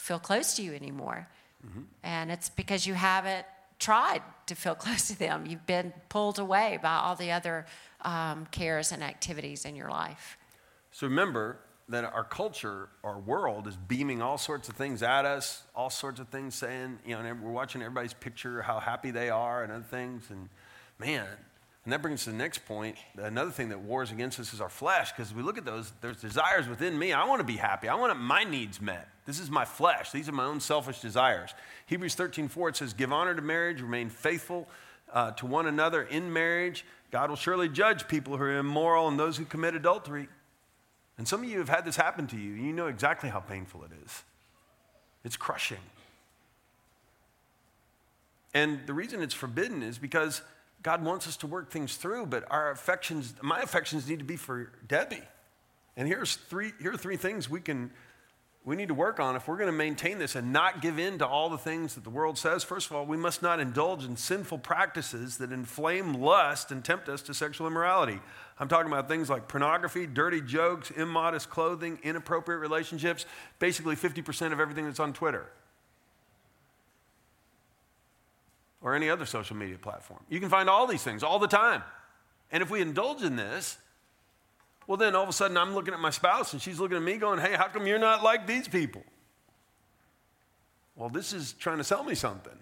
feel 0.00 0.18
close 0.18 0.54
to 0.54 0.62
you 0.62 0.74
anymore. 0.74 1.28
Mm-hmm. 1.66 1.82
And 2.02 2.30
it's 2.30 2.48
because 2.48 2.86
you 2.86 2.94
haven't 2.94 3.46
tried 3.78 4.22
to 4.46 4.54
feel 4.54 4.74
close 4.84 5.08
to 5.08 5.18
them. 5.18 5.46
You've 5.46 5.66
been 5.66 5.92
pulled 6.08 6.38
away 6.38 6.78
by 6.82 6.96
all 6.96 7.16
the 7.16 7.32
other 7.32 7.66
um, 8.02 8.46
cares 8.50 8.92
and 8.92 9.02
activities 9.02 9.64
in 9.64 9.76
your 9.76 9.90
life. 9.90 10.38
So 10.92 11.06
remember 11.06 11.58
that 11.88 12.04
our 12.04 12.24
culture, 12.24 12.88
our 13.02 13.18
world, 13.18 13.66
is 13.66 13.76
beaming 13.76 14.22
all 14.22 14.38
sorts 14.38 14.68
of 14.68 14.76
things 14.76 15.02
at 15.02 15.24
us, 15.24 15.62
all 15.74 15.90
sorts 15.90 16.20
of 16.20 16.28
things 16.28 16.54
saying, 16.54 16.98
you 17.04 17.16
know, 17.16 17.36
we're 17.42 17.50
watching 17.50 17.82
everybody's 17.82 18.14
picture, 18.14 18.62
how 18.62 18.78
happy 18.78 19.10
they 19.10 19.28
are, 19.28 19.64
and 19.64 19.72
other 19.72 19.84
things. 19.84 20.30
And 20.30 20.48
man, 20.98 21.26
and 21.84 21.92
that 21.92 22.02
brings 22.02 22.20
us 22.20 22.24
to 22.24 22.30
the 22.30 22.36
next 22.36 22.64
point. 22.66 22.96
Another 23.16 23.50
thing 23.50 23.70
that 23.70 23.80
wars 23.80 24.12
against 24.12 24.38
us 24.38 24.52
is 24.52 24.60
our 24.60 24.68
flesh, 24.68 25.12
because 25.12 25.34
we 25.34 25.42
look 25.42 25.58
at 25.58 25.64
those, 25.64 25.92
there's 26.00 26.20
desires 26.20 26.68
within 26.68 26.98
me. 26.98 27.12
I 27.12 27.24
want 27.24 27.40
to 27.40 27.46
be 27.46 27.56
happy. 27.56 27.88
I 27.88 27.94
want 27.94 28.16
my 28.20 28.44
needs 28.44 28.80
met. 28.80 29.08
This 29.30 29.38
is 29.38 29.48
my 29.48 29.64
flesh. 29.64 30.10
These 30.10 30.28
are 30.28 30.32
my 30.32 30.42
own 30.42 30.58
selfish 30.58 30.98
desires. 30.98 31.54
Hebrews 31.86 32.16
13, 32.16 32.48
4, 32.48 32.70
it 32.70 32.76
says, 32.76 32.92
Give 32.92 33.12
honor 33.12 33.32
to 33.32 33.40
marriage, 33.40 33.80
remain 33.80 34.08
faithful 34.08 34.66
uh, 35.12 35.30
to 35.32 35.46
one 35.46 35.68
another 35.68 36.02
in 36.02 36.32
marriage. 36.32 36.84
God 37.12 37.30
will 37.30 37.36
surely 37.36 37.68
judge 37.68 38.08
people 38.08 38.36
who 38.36 38.42
are 38.42 38.58
immoral 38.58 39.06
and 39.06 39.20
those 39.20 39.36
who 39.36 39.44
commit 39.44 39.76
adultery. 39.76 40.28
And 41.16 41.28
some 41.28 41.44
of 41.44 41.48
you 41.48 41.60
have 41.60 41.68
had 41.68 41.84
this 41.84 41.94
happen 41.94 42.26
to 42.26 42.36
you. 42.36 42.54
You 42.54 42.72
know 42.72 42.88
exactly 42.88 43.28
how 43.30 43.38
painful 43.38 43.84
it 43.84 43.92
is. 44.04 44.24
It's 45.22 45.36
crushing. 45.36 45.78
And 48.52 48.84
the 48.84 48.94
reason 48.94 49.22
it's 49.22 49.32
forbidden 49.32 49.84
is 49.84 49.96
because 49.96 50.42
God 50.82 51.04
wants 51.04 51.28
us 51.28 51.36
to 51.36 51.46
work 51.46 51.70
things 51.70 51.94
through, 51.94 52.26
but 52.26 52.50
our 52.50 52.72
affections, 52.72 53.34
my 53.42 53.60
affections 53.60 54.08
need 54.08 54.18
to 54.18 54.24
be 54.24 54.34
for 54.34 54.72
Debbie. 54.88 55.22
And 55.96 56.08
here's 56.08 56.34
three, 56.34 56.72
here 56.82 56.94
are 56.94 56.96
three 56.96 57.16
things 57.16 57.48
we 57.48 57.60
can 57.60 57.92
we 58.64 58.76
need 58.76 58.88
to 58.88 58.94
work 58.94 59.18
on 59.18 59.36
if 59.36 59.48
we're 59.48 59.56
going 59.56 59.66
to 59.66 59.72
maintain 59.72 60.18
this 60.18 60.36
and 60.36 60.52
not 60.52 60.82
give 60.82 60.98
in 60.98 61.18
to 61.18 61.26
all 61.26 61.48
the 61.48 61.58
things 61.58 61.94
that 61.94 62.04
the 62.04 62.10
world 62.10 62.36
says. 62.36 62.62
First 62.62 62.90
of 62.90 62.96
all, 62.96 63.06
we 63.06 63.16
must 63.16 63.42
not 63.42 63.58
indulge 63.58 64.04
in 64.04 64.16
sinful 64.16 64.58
practices 64.58 65.38
that 65.38 65.50
inflame 65.50 66.14
lust 66.14 66.70
and 66.70 66.84
tempt 66.84 67.08
us 67.08 67.22
to 67.22 67.34
sexual 67.34 67.66
immorality. 67.66 68.20
I'm 68.58 68.68
talking 68.68 68.92
about 68.92 69.08
things 69.08 69.30
like 69.30 69.48
pornography, 69.48 70.06
dirty 70.06 70.42
jokes, 70.42 70.90
immodest 70.90 71.48
clothing, 71.48 71.98
inappropriate 72.02 72.60
relationships, 72.60 73.24
basically 73.58 73.96
50% 73.96 74.52
of 74.52 74.60
everything 74.60 74.84
that's 74.84 75.00
on 75.00 75.14
Twitter. 75.14 75.46
or 78.82 78.94
any 78.94 79.10
other 79.10 79.26
social 79.26 79.56
media 79.56 79.78
platform. 79.78 80.20
You 80.28 80.40
can 80.40 80.48
find 80.48 80.68
all 80.68 80.86
these 80.86 81.02
things 81.02 81.22
all 81.22 81.38
the 81.38 81.48
time. 81.48 81.82
And 82.50 82.62
if 82.62 82.70
we 82.70 82.80
indulge 82.80 83.22
in 83.22 83.36
this, 83.36 83.78
well, 84.90 84.96
then 84.96 85.14
all 85.14 85.22
of 85.22 85.28
a 85.28 85.32
sudden 85.32 85.56
I'm 85.56 85.72
looking 85.72 85.94
at 85.94 86.00
my 86.00 86.10
spouse 86.10 86.52
and 86.52 86.60
she's 86.60 86.80
looking 86.80 86.96
at 86.96 87.02
me 87.04 87.16
going, 87.16 87.38
hey, 87.38 87.52
how 87.52 87.68
come 87.68 87.86
you're 87.86 87.96
not 87.96 88.24
like 88.24 88.48
these 88.48 88.66
people? 88.66 89.04
Well, 90.96 91.08
this 91.08 91.32
is 91.32 91.52
trying 91.52 91.78
to 91.78 91.84
sell 91.84 92.02
me 92.02 92.16
something. 92.16 92.58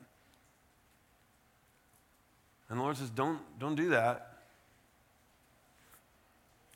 And 2.69 2.79
the 2.79 2.83
Lord 2.83 2.99
says, 2.99 3.09
don't, 3.09 3.41
don't 3.59 3.77
do 3.77 3.89
that. 3.89 4.41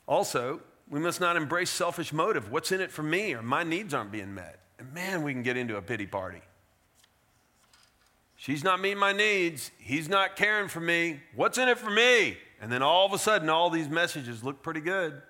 Also, 0.07 0.59
we 0.89 0.99
must 0.99 1.21
not 1.21 1.37
embrace 1.37 1.69
selfish 1.69 2.11
motive. 2.11 2.51
What's 2.51 2.71
in 2.71 2.81
it 2.81 2.89
for 2.89 3.03
me 3.03 3.35
or 3.35 3.43
my 3.43 3.63
needs 3.63 3.93
aren't 3.93 4.11
being 4.11 4.33
met? 4.33 4.57
And 4.79 4.91
man, 4.91 5.21
we 5.21 5.33
can 5.33 5.43
get 5.43 5.55
into 5.55 5.77
a 5.77 5.83
pity 5.83 6.07
party. 6.07 6.41
She's 8.37 8.63
not 8.63 8.81
meeting 8.81 8.97
my 8.97 9.13
needs. 9.13 9.69
He's 9.77 10.09
not 10.09 10.35
caring 10.35 10.67
for 10.67 10.79
me. 10.79 11.19
What's 11.35 11.59
in 11.59 11.69
it 11.69 11.77
for 11.77 11.91
me? 11.91 12.39
And 12.59 12.71
then 12.71 12.81
all 12.81 13.05
of 13.05 13.13
a 13.13 13.19
sudden, 13.19 13.49
all 13.49 13.69
these 13.69 13.87
messages 13.87 14.43
look 14.43 14.63
pretty 14.63 14.81
good. 14.81 15.21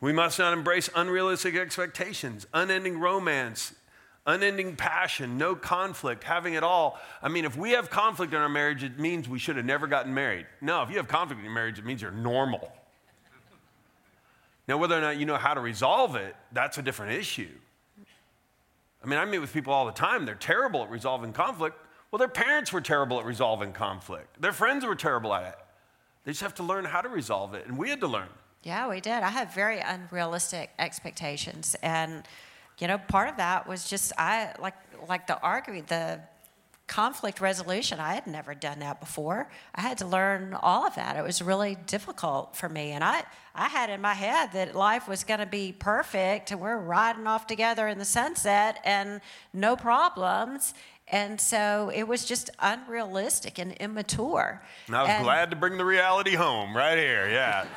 We 0.00 0.12
must 0.12 0.38
not 0.38 0.52
embrace 0.52 0.88
unrealistic 0.94 1.54
expectations, 1.56 2.46
unending 2.54 2.98
romance, 2.98 3.74
unending 4.26 4.76
passion, 4.76 5.36
no 5.36 5.54
conflict, 5.54 6.24
having 6.24 6.54
it 6.54 6.62
all. 6.62 6.98
I 7.22 7.28
mean, 7.28 7.44
if 7.44 7.56
we 7.56 7.72
have 7.72 7.90
conflict 7.90 8.32
in 8.32 8.40
our 8.40 8.48
marriage, 8.48 8.82
it 8.82 8.98
means 8.98 9.28
we 9.28 9.38
should 9.38 9.56
have 9.56 9.66
never 9.66 9.86
gotten 9.86 10.14
married. 10.14 10.46
No, 10.60 10.82
if 10.82 10.90
you 10.90 10.96
have 10.96 11.08
conflict 11.08 11.38
in 11.38 11.44
your 11.44 11.54
marriage, 11.54 11.78
it 11.78 11.84
means 11.84 12.00
you're 12.00 12.10
normal. 12.10 12.72
Now, 14.66 14.78
whether 14.78 14.96
or 14.96 15.00
not 15.00 15.18
you 15.18 15.26
know 15.26 15.36
how 15.36 15.52
to 15.52 15.60
resolve 15.60 16.16
it, 16.16 16.34
that's 16.52 16.78
a 16.78 16.82
different 16.82 17.12
issue. 17.12 17.50
I 19.02 19.06
mean, 19.06 19.18
I 19.18 19.24
meet 19.24 19.38
with 19.38 19.52
people 19.52 19.72
all 19.72 19.86
the 19.86 19.92
time. 19.92 20.24
They're 20.24 20.34
terrible 20.34 20.82
at 20.84 20.90
resolving 20.90 21.32
conflict. 21.32 21.76
Well, 22.10 22.18
their 22.18 22.28
parents 22.28 22.72
were 22.72 22.80
terrible 22.80 23.18
at 23.18 23.26
resolving 23.26 23.72
conflict. 23.72 24.40
Their 24.40 24.52
friends 24.52 24.84
were 24.84 24.94
terrible 24.94 25.34
at 25.34 25.44
it. 25.44 25.58
They 26.24 26.32
just 26.32 26.42
have 26.42 26.54
to 26.56 26.62
learn 26.62 26.84
how 26.84 27.00
to 27.00 27.08
resolve 27.08 27.54
it. 27.54 27.66
And 27.66 27.78
we 27.78 27.88
had 27.88 28.00
to 28.00 28.06
learn. 28.06 28.28
Yeah, 28.62 28.88
we 28.88 29.00
did. 29.00 29.22
I 29.22 29.30
had 29.30 29.52
very 29.52 29.80
unrealistic 29.80 30.70
expectations. 30.78 31.76
And, 31.82 32.24
you 32.78 32.88
know, 32.88 32.98
part 32.98 33.28
of 33.28 33.36
that 33.38 33.66
was 33.66 33.88
just 33.88 34.12
I 34.18 34.54
like 34.60 34.74
like 35.08 35.26
the 35.26 35.40
argument, 35.40 35.88
the 35.88 36.20
conflict 36.90 37.40
resolution. 37.40 38.00
I 38.00 38.14
had 38.14 38.26
never 38.26 38.52
done 38.52 38.80
that 38.80 38.98
before. 38.98 39.48
I 39.74 39.80
had 39.80 39.98
to 39.98 40.06
learn 40.06 40.54
all 40.54 40.84
of 40.86 40.96
that. 40.96 41.16
It 41.16 41.22
was 41.22 41.40
really 41.40 41.76
difficult 41.86 42.56
for 42.56 42.68
me. 42.68 42.90
And 42.90 43.04
I, 43.04 43.22
I 43.54 43.68
had 43.68 43.90
in 43.90 44.00
my 44.00 44.12
head 44.12 44.52
that 44.54 44.74
life 44.74 45.06
was 45.06 45.22
going 45.22 45.38
to 45.38 45.46
be 45.46 45.72
perfect. 45.72 46.50
and 46.50 46.60
We're 46.60 46.76
riding 46.76 47.28
off 47.28 47.46
together 47.46 47.86
in 47.86 47.98
the 47.98 48.04
sunset 48.04 48.80
and 48.84 49.20
no 49.52 49.76
problems. 49.76 50.74
And 51.06 51.40
so 51.40 51.92
it 51.94 52.08
was 52.08 52.24
just 52.24 52.50
unrealistic 52.58 53.60
and 53.60 53.72
immature. 53.74 54.60
And 54.88 54.96
I 54.96 55.02
was 55.02 55.10
and, 55.10 55.24
glad 55.24 55.50
to 55.50 55.56
bring 55.56 55.78
the 55.78 55.84
reality 55.84 56.34
home 56.34 56.76
right 56.76 56.98
here. 56.98 57.30
Yeah. 57.30 57.66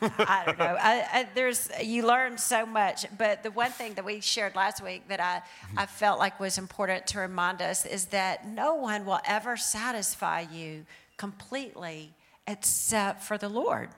I 0.00 0.44
don't 0.46 0.58
know. 0.58 0.76
I, 0.80 1.06
I, 1.12 1.28
there's 1.34 1.68
you 1.82 2.06
learn 2.06 2.38
so 2.38 2.64
much, 2.64 3.06
but 3.16 3.42
the 3.42 3.50
one 3.50 3.70
thing 3.70 3.94
that 3.94 4.04
we 4.04 4.20
shared 4.20 4.54
last 4.54 4.82
week 4.82 5.08
that 5.08 5.20
I, 5.20 5.42
I 5.76 5.86
felt 5.86 6.18
like 6.18 6.38
was 6.38 6.56
important 6.56 7.06
to 7.08 7.18
remind 7.18 7.62
us 7.62 7.84
is 7.84 8.06
that 8.06 8.46
no 8.46 8.74
one 8.74 9.04
will 9.04 9.20
ever 9.26 9.56
satisfy 9.56 10.44
you 10.52 10.86
completely 11.16 12.14
except 12.46 13.22
for 13.22 13.38
the 13.38 13.48
Lord. 13.48 13.90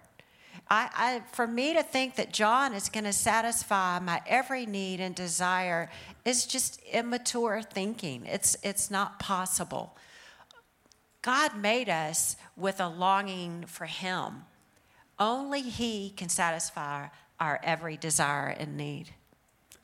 I, 0.68 0.88
I, 0.94 1.22
for 1.32 1.46
me 1.46 1.74
to 1.74 1.82
think 1.82 2.16
that 2.16 2.32
John 2.32 2.74
is 2.74 2.88
going 2.88 3.04
to 3.04 3.12
satisfy 3.12 3.98
my 3.98 4.22
every 4.26 4.66
need 4.66 5.00
and 5.00 5.14
desire 5.14 5.90
is 6.24 6.46
just 6.46 6.80
immature 6.92 7.60
thinking. 7.62 8.24
It's, 8.26 8.56
it's 8.62 8.90
not 8.90 9.18
possible. 9.18 9.96
God 11.22 11.56
made 11.56 11.88
us 11.88 12.36
with 12.56 12.80
a 12.80 12.88
longing 12.88 13.64
for 13.66 13.86
Him. 13.86 14.44
Only 15.20 15.60
He 15.60 16.10
can 16.16 16.30
satisfy 16.30 17.08
our 17.38 17.60
every 17.62 17.96
desire 17.96 18.48
and 18.48 18.76
need. 18.76 19.10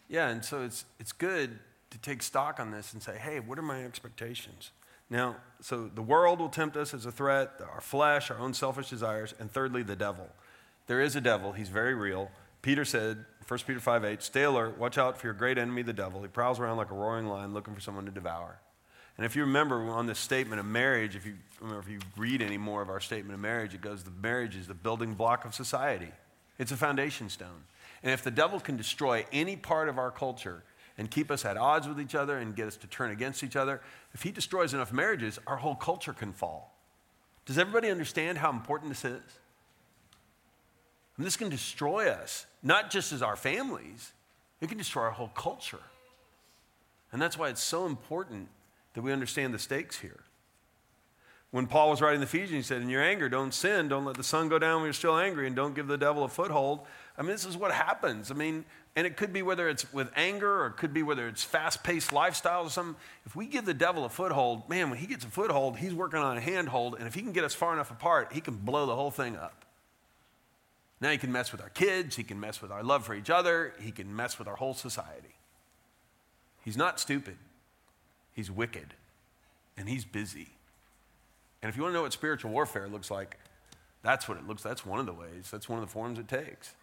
Yeah, 0.09 0.29
and 0.29 0.45
so 0.45 0.63
it's, 0.63 0.87
it's 0.99 1.13
good 1.13 1.59
to 1.91 1.99
take 1.99 2.23
stock 2.23 2.59
on 2.59 2.71
this 2.71 2.93
and 2.93 3.03
say, 3.03 3.19
hey, 3.19 3.41
what 3.41 3.59
are 3.59 3.63
my 3.63 3.85
expectations? 3.85 4.71
Now, 5.09 5.37
so 5.61 5.91
the 5.93 6.03
world 6.03 6.41
will 6.41 6.49
tempt 6.49 6.77
us 6.77 6.93
as 6.93 7.07
a 7.07 7.13
threat, 7.13 7.53
our 7.73 7.81
flesh, 7.81 8.31
our 8.31 8.39
own 8.39 8.55
selfish 8.55 8.91
desires, 8.91 9.35
and 9.39 9.51
thirdly, 9.51 9.83
the 9.83 9.97
devil. 9.97 10.29
There 10.87 11.01
is 11.01 11.17
a 11.17 11.21
devil, 11.21 11.53
he's 11.53 11.69
very 11.69 11.95
real. 11.95 12.31
Peter 12.63 12.85
said, 12.85 13.25
1 13.47 13.61
Peter 13.67 13.79
5 13.79 14.05
8, 14.05 14.23
stay 14.23 14.43
alert, 14.43 14.79
watch 14.79 14.99
out 14.99 15.19
for 15.19 15.29
your 15.29 15.35
great 15.35 15.59
enemy, 15.59 15.83
the 15.83 15.93
devil. 15.93 16.23
He 16.23 16.29
prowls 16.29 16.59
around 16.59 16.79
like 16.79 16.91
a 16.91 16.95
roaring 16.95 17.27
lion 17.27 17.55
looking 17.55 17.75
for 17.75 17.81
someone 17.81 18.05
to 18.07 18.11
devour. 18.11 18.59
And 19.17 19.25
if 19.25 19.35
you 19.35 19.43
remember 19.43 19.77
on 19.91 20.07
this 20.07 20.19
statement 20.19 20.61
of 20.61 20.67
marriage, 20.67 21.17
if 21.17 21.25
you, 21.25 21.35
if 21.79 21.89
you 21.89 22.01
read 22.17 22.43
any 22.43 22.59
more 22.59 22.83
of 22.83 22.91
our 22.91 23.01
statement 23.01 23.35
of 23.35 23.41
marriage, 23.41 23.75
it 23.75 23.81
goes 23.81 24.03
the 24.03 24.11
marriage 24.11 24.57
is 24.57 24.67
the 24.67 24.75
building 24.75 25.15
block 25.15 25.45
of 25.45 25.55
society. 25.55 26.11
It's 26.59 26.73
a 26.73 26.77
foundation 26.77 27.31
stone. 27.31 27.65
And 28.03 28.13
if 28.13 28.23
the 28.23 28.31
devil 28.31 28.61
can 28.61 28.77
destroy 28.77 29.25
any 29.33 29.57
part 29.57 29.89
of 29.89 29.99
our 29.99 30.11
culture 30.11 30.63
and 30.99 31.11
keep 31.11 31.31
us 31.31 31.45
at 31.45 31.57
odds 31.57 31.89
with 31.89 32.01
each 32.01 32.15
other 32.15 32.39
and 32.39 32.55
get 32.55 32.67
us 32.67 32.77
to 32.79 32.87
turn 32.87 33.11
against 33.11 33.43
each 33.43 33.57
other, 33.57 33.81
if 34.13 34.23
he 34.23 34.31
destroys 34.31 34.75
enough 34.75 34.93
marriages, 34.93 35.39
our 35.47 35.57
whole 35.57 35.75
culture 35.75 36.13
can 36.13 36.33
fall. 36.33 36.75
Does 37.47 37.59
everybody 37.59 37.91
understand 37.91 38.39
how 38.39 38.51
important 38.51 38.91
this 38.91 39.05
is? 39.05 39.23
And 41.17 41.25
this 41.25 41.37
can 41.37 41.49
destroy 41.49 42.11
us, 42.11 42.45
not 42.63 42.91
just 42.91 43.13
as 43.13 43.23
our 43.23 43.37
families, 43.37 44.13
it 44.61 44.69
can 44.69 44.77
destroy 44.77 45.05
our 45.05 45.11
whole 45.11 45.29
culture. 45.29 45.81
And 47.13 47.23
that's 47.23 47.39
why 47.39 47.49
it's 47.49 47.63
so 47.63 47.87
important 47.87 48.49
that 48.97 49.03
we 49.03 49.13
understand 49.13 49.53
the 49.53 49.59
stakes 49.59 50.01
here. 50.01 50.21
When 51.51 51.67
Paul 51.67 51.91
was 51.91 52.01
writing 52.01 52.21
the 52.21 52.27
Ephesians, 52.27 52.51
he 52.51 52.63
said, 52.63 52.81
In 52.81 52.89
your 52.89 53.03
anger, 53.03 53.29
don't 53.29 53.53
sin, 53.53 53.89
don't 53.89 54.07
let 54.07 54.17
the 54.17 54.25
sun 54.25 54.49
go 54.49 54.59
down 54.59 54.77
when 54.77 54.87
you're 54.87 54.95
still 54.95 55.19
angry, 55.19 55.47
and 55.47 55.55
don't 55.55 55.75
give 55.75 55.87
the 55.87 55.99
devil 55.99 56.25
a 56.25 56.29
foothold. 56.29 56.81
I 57.17 57.23
mean, 57.23 57.31
this 57.31 57.45
is 57.45 57.59
what 57.59 57.73
happens. 57.73 58.31
I 58.31 58.35
mean, 58.35 58.65
and 58.97 59.07
it 59.07 59.19
could 59.19 59.35
be 59.35 59.43
whether 59.43 59.69
it's 59.69 59.93
with 59.93 60.11
anger 60.17 60.63
or 60.63 60.69
it 60.69 60.79
could 60.79 60.95
be 60.95 61.03
whether 61.03 61.29
it's 61.29 61.45
fast 61.45 61.85
paced 61.85 62.11
lifestyles 62.11 62.67
or 62.67 62.71
something. 62.71 62.97
If 63.27 63.37
we 63.37 63.47
give 63.47 63.67
the 63.67 63.75
devil 63.75 64.07
a 64.07 64.09
foothold, 64.09 64.67
man, 64.71 64.89
when 64.89 64.99
he 64.99 65.07
gets 65.07 65.27
a 65.27 65.29
foothold, 65.29 65.77
he's 65.77 65.93
working 65.93 66.19
on 66.19 66.39
a 66.39 66.41
handhold, 66.41 66.95
and 66.95 67.07
if 67.07 67.15
he 67.15 67.21
can 67.21 67.33
get 67.33 67.45
us 67.45 67.55
far 67.55 67.75
enough 67.75 67.91
apart, 67.91 68.33
he 68.33 68.41
can 68.41 68.57
blow 68.57 68.87
the 68.87 68.97
whole 68.97 69.11
thing 69.11 69.37
up. 69.37 69.67
Now 71.03 71.11
he 71.11 71.19
can 71.19 71.31
mess 71.31 71.53
with 71.53 71.61
our 71.61 71.69
kids, 71.69 72.17
he 72.17 72.25
can 72.25 72.41
mess 72.41 72.63
with 72.63 72.73
our 72.73 72.83
love 72.83 73.05
for 73.05 73.15
each 73.15 73.29
other, 73.29 73.75
he 73.79 73.93
can 73.93 74.17
mess 74.17 74.39
with 74.39 74.49
our 74.49 74.57
whole 74.57 74.73
society. 74.73 75.37
He's 76.65 76.79
not 76.79 76.99
stupid. 76.99 77.37
He's 78.37 78.51
wicked 78.51 78.95
and 79.79 79.89
he's 79.89 80.05
busy. 80.05 80.49
And 81.63 81.71
if 81.71 81.77
you 81.77 81.83
want 81.83 81.95
to 81.95 81.97
know 81.97 82.03
what 82.03 82.13
spiritual 82.13 82.53
warfare 82.53 82.87
looks 82.87 83.11
like, 83.11 83.39
that's 84.03 84.29
what 84.29 84.39
it 84.39 84.47
looks 84.47 84.63
That's 84.63 84.87
one 84.87 85.01
of 85.01 85.07
the 85.07 85.13
ways, 85.13 85.49
that's 85.51 85.69
one 85.69 85.81
of 85.81 85.85
the 85.85 85.91
forms 85.91 86.19
it 86.19 86.29
takes. 86.29 86.75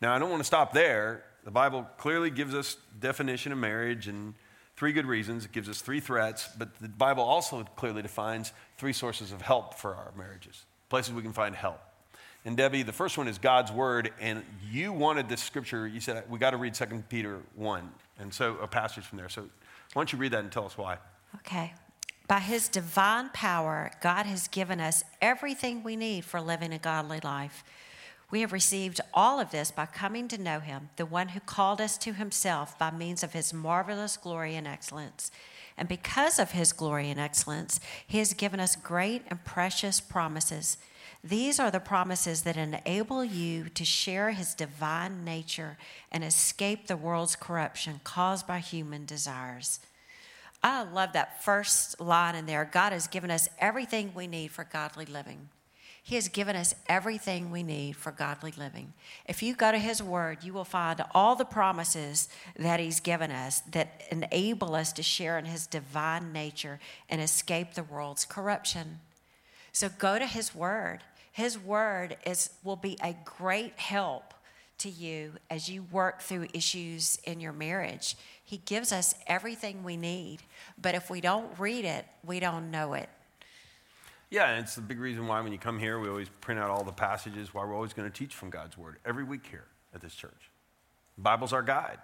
Now, 0.00 0.14
I 0.14 0.18
don't 0.20 0.30
want 0.30 0.40
to 0.40 0.46
stop 0.46 0.72
there. 0.72 1.24
The 1.44 1.50
Bible 1.50 1.88
clearly 1.96 2.30
gives 2.30 2.54
us 2.54 2.76
definition 3.00 3.50
of 3.50 3.58
marriage 3.58 4.06
and 4.06 4.34
three 4.76 4.92
good 4.92 5.06
reasons. 5.06 5.46
It 5.46 5.50
gives 5.50 5.68
us 5.68 5.80
three 5.80 5.98
threats, 5.98 6.48
but 6.56 6.78
the 6.78 6.88
Bible 6.88 7.24
also 7.24 7.64
clearly 7.74 8.02
defines 8.02 8.52
three 8.76 8.92
sources 8.92 9.32
of 9.32 9.42
help 9.42 9.74
for 9.74 9.96
our 9.96 10.12
marriages, 10.16 10.66
places 10.88 11.14
we 11.14 11.22
can 11.22 11.32
find 11.32 11.56
help. 11.56 11.80
And 12.44 12.56
Debbie, 12.56 12.84
the 12.84 12.92
first 12.92 13.18
one 13.18 13.26
is 13.26 13.38
God's 13.38 13.72
word, 13.72 14.12
and 14.20 14.44
you 14.70 14.92
wanted 14.92 15.28
this 15.28 15.42
scripture. 15.42 15.88
You 15.88 16.00
said 16.00 16.22
we 16.30 16.38
got 16.38 16.50
to 16.50 16.58
read 16.58 16.74
2 16.74 17.04
Peter 17.08 17.40
1, 17.56 17.90
and 18.20 18.32
so 18.32 18.56
a 18.62 18.68
passage 18.68 19.04
from 19.04 19.18
there. 19.18 19.28
So 19.28 19.48
why 19.92 20.00
don't 20.00 20.12
you 20.12 20.18
read 20.18 20.32
that 20.32 20.40
and 20.40 20.52
tell 20.52 20.66
us 20.66 20.76
why? 20.76 20.98
Okay. 21.36 21.72
By 22.26 22.40
his 22.40 22.68
divine 22.68 23.30
power, 23.30 23.90
God 24.02 24.26
has 24.26 24.48
given 24.48 24.80
us 24.80 25.02
everything 25.20 25.82
we 25.82 25.96
need 25.96 26.24
for 26.24 26.40
living 26.40 26.72
a 26.72 26.78
godly 26.78 27.20
life. 27.20 27.64
We 28.30 28.42
have 28.42 28.52
received 28.52 29.00
all 29.14 29.40
of 29.40 29.50
this 29.50 29.70
by 29.70 29.86
coming 29.86 30.28
to 30.28 30.36
know 30.36 30.60
him, 30.60 30.90
the 30.96 31.06
one 31.06 31.28
who 31.28 31.40
called 31.40 31.80
us 31.80 31.96
to 31.98 32.12
himself 32.12 32.78
by 32.78 32.90
means 32.90 33.22
of 33.22 33.32
his 33.32 33.54
marvelous 33.54 34.18
glory 34.18 34.54
and 34.54 34.66
excellence. 34.66 35.30
And 35.78 35.88
because 35.88 36.38
of 36.38 36.50
his 36.50 36.74
glory 36.74 37.08
and 37.08 37.18
excellence, 37.18 37.80
he 38.06 38.18
has 38.18 38.34
given 38.34 38.60
us 38.60 38.76
great 38.76 39.22
and 39.28 39.42
precious 39.44 40.00
promises. 40.00 40.76
These 41.22 41.58
are 41.58 41.70
the 41.70 41.80
promises 41.80 42.42
that 42.42 42.56
enable 42.56 43.24
you 43.24 43.68
to 43.70 43.84
share 43.84 44.30
his 44.30 44.54
divine 44.54 45.24
nature 45.24 45.76
and 46.12 46.22
escape 46.22 46.86
the 46.86 46.96
world's 46.96 47.34
corruption 47.34 48.00
caused 48.04 48.46
by 48.46 48.58
human 48.58 49.04
desires. 49.04 49.80
I 50.62 50.82
love 50.84 51.12
that 51.12 51.42
first 51.42 52.00
line 52.00 52.34
in 52.34 52.46
there. 52.46 52.64
God 52.64 52.92
has 52.92 53.06
given 53.06 53.30
us 53.30 53.48
everything 53.58 54.12
we 54.14 54.26
need 54.26 54.52
for 54.52 54.64
godly 54.64 55.06
living. 55.06 55.48
He 56.02 56.14
has 56.14 56.28
given 56.28 56.56
us 56.56 56.74
everything 56.88 57.50
we 57.50 57.62
need 57.62 57.94
for 57.94 58.10
godly 58.10 58.52
living. 58.56 58.94
If 59.26 59.42
you 59.42 59.54
go 59.54 59.70
to 59.70 59.78
His 59.78 60.02
Word, 60.02 60.42
you 60.42 60.54
will 60.54 60.64
find 60.64 61.04
all 61.14 61.36
the 61.36 61.44
promises 61.44 62.30
that 62.56 62.80
He's 62.80 62.98
given 62.98 63.30
us 63.30 63.60
that 63.72 64.04
enable 64.10 64.74
us 64.74 64.92
to 64.94 65.02
share 65.02 65.36
in 65.36 65.44
His 65.44 65.66
divine 65.66 66.32
nature 66.32 66.80
and 67.10 67.20
escape 67.20 67.74
the 67.74 67.82
world's 67.82 68.24
corruption. 68.24 69.00
So 69.78 69.88
go 69.96 70.18
to 70.18 70.26
His 70.26 70.56
Word. 70.56 71.04
His 71.30 71.56
Word 71.56 72.16
is, 72.26 72.50
will 72.64 72.74
be 72.74 72.98
a 73.00 73.14
great 73.24 73.78
help 73.78 74.34
to 74.78 74.90
you 74.90 75.34
as 75.50 75.68
you 75.68 75.84
work 75.92 76.20
through 76.20 76.48
issues 76.52 77.16
in 77.22 77.38
your 77.38 77.52
marriage. 77.52 78.16
He 78.42 78.56
gives 78.56 78.90
us 78.90 79.14
everything 79.28 79.84
we 79.84 79.96
need, 79.96 80.38
but 80.82 80.96
if 80.96 81.10
we 81.10 81.20
don't 81.20 81.56
read 81.60 81.84
it, 81.84 82.06
we 82.26 82.40
don't 82.40 82.72
know 82.72 82.94
it. 82.94 83.08
Yeah, 84.30 84.50
and 84.50 84.64
it's 84.64 84.74
the 84.74 84.80
big 84.80 84.98
reason 84.98 85.28
why 85.28 85.40
when 85.42 85.52
you 85.52 85.60
come 85.60 85.78
here, 85.78 86.00
we 86.00 86.08
always 86.08 86.28
print 86.40 86.58
out 86.58 86.70
all 86.70 86.82
the 86.82 86.90
passages, 86.90 87.54
why 87.54 87.64
we're 87.64 87.76
always 87.76 87.92
going 87.92 88.10
to 88.10 88.18
teach 88.18 88.34
from 88.34 88.50
God's 88.50 88.76
Word 88.76 88.96
every 89.06 89.22
week 89.22 89.46
here 89.48 89.66
at 89.94 90.00
this 90.00 90.16
church. 90.16 90.50
The 91.14 91.22
Bible's 91.22 91.52
our 91.52 91.62
guide. 91.62 91.98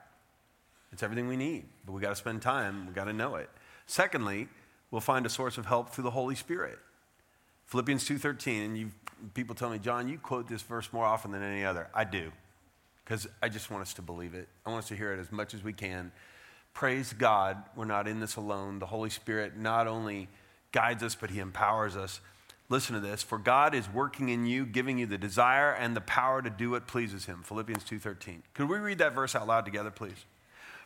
It's 0.92 1.02
everything 1.02 1.26
we 1.26 1.36
need, 1.36 1.64
but 1.84 1.90
we 1.90 2.00
got 2.00 2.10
to 2.10 2.14
spend 2.14 2.40
time, 2.40 2.86
we 2.86 2.92
got 2.92 3.06
to 3.06 3.12
know 3.12 3.34
it. 3.34 3.50
Secondly, 3.88 4.46
we'll 4.92 5.00
find 5.00 5.26
a 5.26 5.28
source 5.28 5.58
of 5.58 5.66
help 5.66 5.90
through 5.90 6.04
the 6.04 6.12
Holy 6.12 6.36
Spirit. 6.36 6.78
Philippians 7.66 8.04
2:13, 8.04 8.64
and 8.64 8.78
you 8.78 8.90
people 9.32 9.54
tell 9.54 9.70
me, 9.70 9.78
John, 9.78 10.08
you 10.08 10.18
quote 10.18 10.48
this 10.48 10.62
verse 10.62 10.92
more 10.92 11.04
often 11.04 11.30
than 11.30 11.42
any 11.42 11.64
other. 11.64 11.88
I 11.94 12.04
do, 12.04 12.30
because 13.04 13.26
I 13.42 13.48
just 13.48 13.70
want 13.70 13.82
us 13.82 13.94
to 13.94 14.02
believe 14.02 14.34
it. 14.34 14.48
I 14.66 14.70
want 14.70 14.84
us 14.84 14.88
to 14.88 14.96
hear 14.96 15.12
it 15.12 15.20
as 15.20 15.32
much 15.32 15.54
as 15.54 15.62
we 15.62 15.72
can. 15.72 16.12
Praise 16.74 17.12
God, 17.12 17.62
we're 17.76 17.84
not 17.84 18.08
in 18.08 18.20
this 18.20 18.36
alone. 18.36 18.80
The 18.80 18.86
Holy 18.86 19.10
Spirit 19.10 19.56
not 19.56 19.86
only 19.86 20.28
guides 20.72 21.02
us, 21.02 21.14
but 21.14 21.30
He 21.30 21.38
empowers 21.38 21.96
us. 21.96 22.20
Listen 22.68 22.94
to 22.94 23.00
this: 23.00 23.22
For 23.22 23.38
God 23.38 23.74
is 23.74 23.88
working 23.88 24.28
in 24.28 24.46
you, 24.46 24.66
giving 24.66 24.98
you 24.98 25.06
the 25.06 25.18
desire 25.18 25.72
and 25.72 25.96
the 25.96 26.00
power 26.00 26.42
to 26.42 26.50
do 26.50 26.70
what 26.70 26.86
pleases 26.86 27.26
Him. 27.26 27.42
Philippians 27.44 27.84
two 27.84 27.98
thirteen. 27.98 28.42
Could 28.54 28.68
we 28.68 28.78
read 28.78 28.98
that 28.98 29.14
verse 29.14 29.34
out 29.34 29.46
loud 29.46 29.64
together, 29.64 29.90
please? 29.90 30.24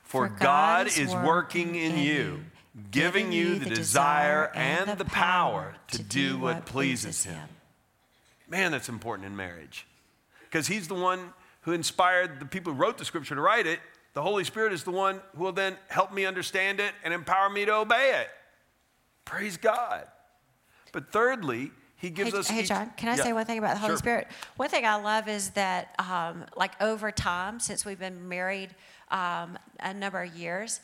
For, 0.03 0.29
For 0.29 0.35
God, 0.35 0.87
God, 0.87 0.99
is 0.99 1.13
working 1.15 1.75
in, 1.75 1.93
in 1.93 1.99
you 1.99 2.45
giving 2.91 3.33
you 3.33 3.59
the 3.59 3.71
desire 3.71 4.51
and 4.55 4.99
the 4.99 5.05
power 5.05 5.75
to 5.93 6.03
do 6.03 6.39
what 6.39 6.67
pleases 6.67 7.25
Him. 7.25 7.49
Man, 8.49 8.73
that's 8.73 8.89
important 8.89 9.27
in 9.27 9.37
marriage. 9.37 9.87
Because 10.45 10.67
He's 10.67 10.89
the 10.89 10.95
one 10.95 11.33
who 11.63 11.73
inspired 11.73 12.41
the 12.41 12.47
people 12.47 12.73
who 12.73 12.79
wrote 12.79 12.99
the 12.99 13.05
scripture 13.05 13.35
to 13.35 13.41
write 13.41 13.67
it. 13.67 13.81
The 14.15 14.23
Holy 14.23 14.45
Spirit 14.45 14.73
is 14.73 14.85
the 14.85 14.91
one 14.91 15.21
who 15.37 15.45
will 15.45 15.53
then 15.53 15.77
help 15.89 16.13
me 16.13 16.25
understand 16.25 16.81
it 16.81 16.93
and 17.05 17.13
empower 17.13 17.51
me 17.51 17.65
to 17.67 17.75
obey 17.75 18.21
it. 18.21 18.29
Praise 19.25 19.57
God. 19.57 20.07
But 20.93 21.13
thirdly, 21.13 21.71
he 21.97 22.11
gives 22.11 22.33
hey, 22.33 22.39
us. 22.39 22.49
Hey, 22.49 22.63
John, 22.63 22.93
can 22.97 23.09
I 23.09 23.17
yeah. 23.17 23.25
say 23.25 23.33
one 23.33 23.45
thing 23.45 23.59
about 23.59 23.75
the 23.75 23.81
Holy 23.81 23.91
sure. 23.91 23.99
Spirit? 23.99 24.29
One 24.57 24.69
thing 24.69 24.87
I 24.87 24.95
love 24.97 25.29
is 25.29 25.51
that, 25.51 25.95
um, 25.99 26.45
like, 26.57 26.81
over 26.81 27.11
time, 27.11 27.61
since 27.61 27.85
we've 27.85 27.99
been 27.99 28.29
married 28.29 28.71
um, 29.11 29.59
a 29.81 29.93
number 29.93 30.23
of 30.23 30.35
years, 30.35 30.81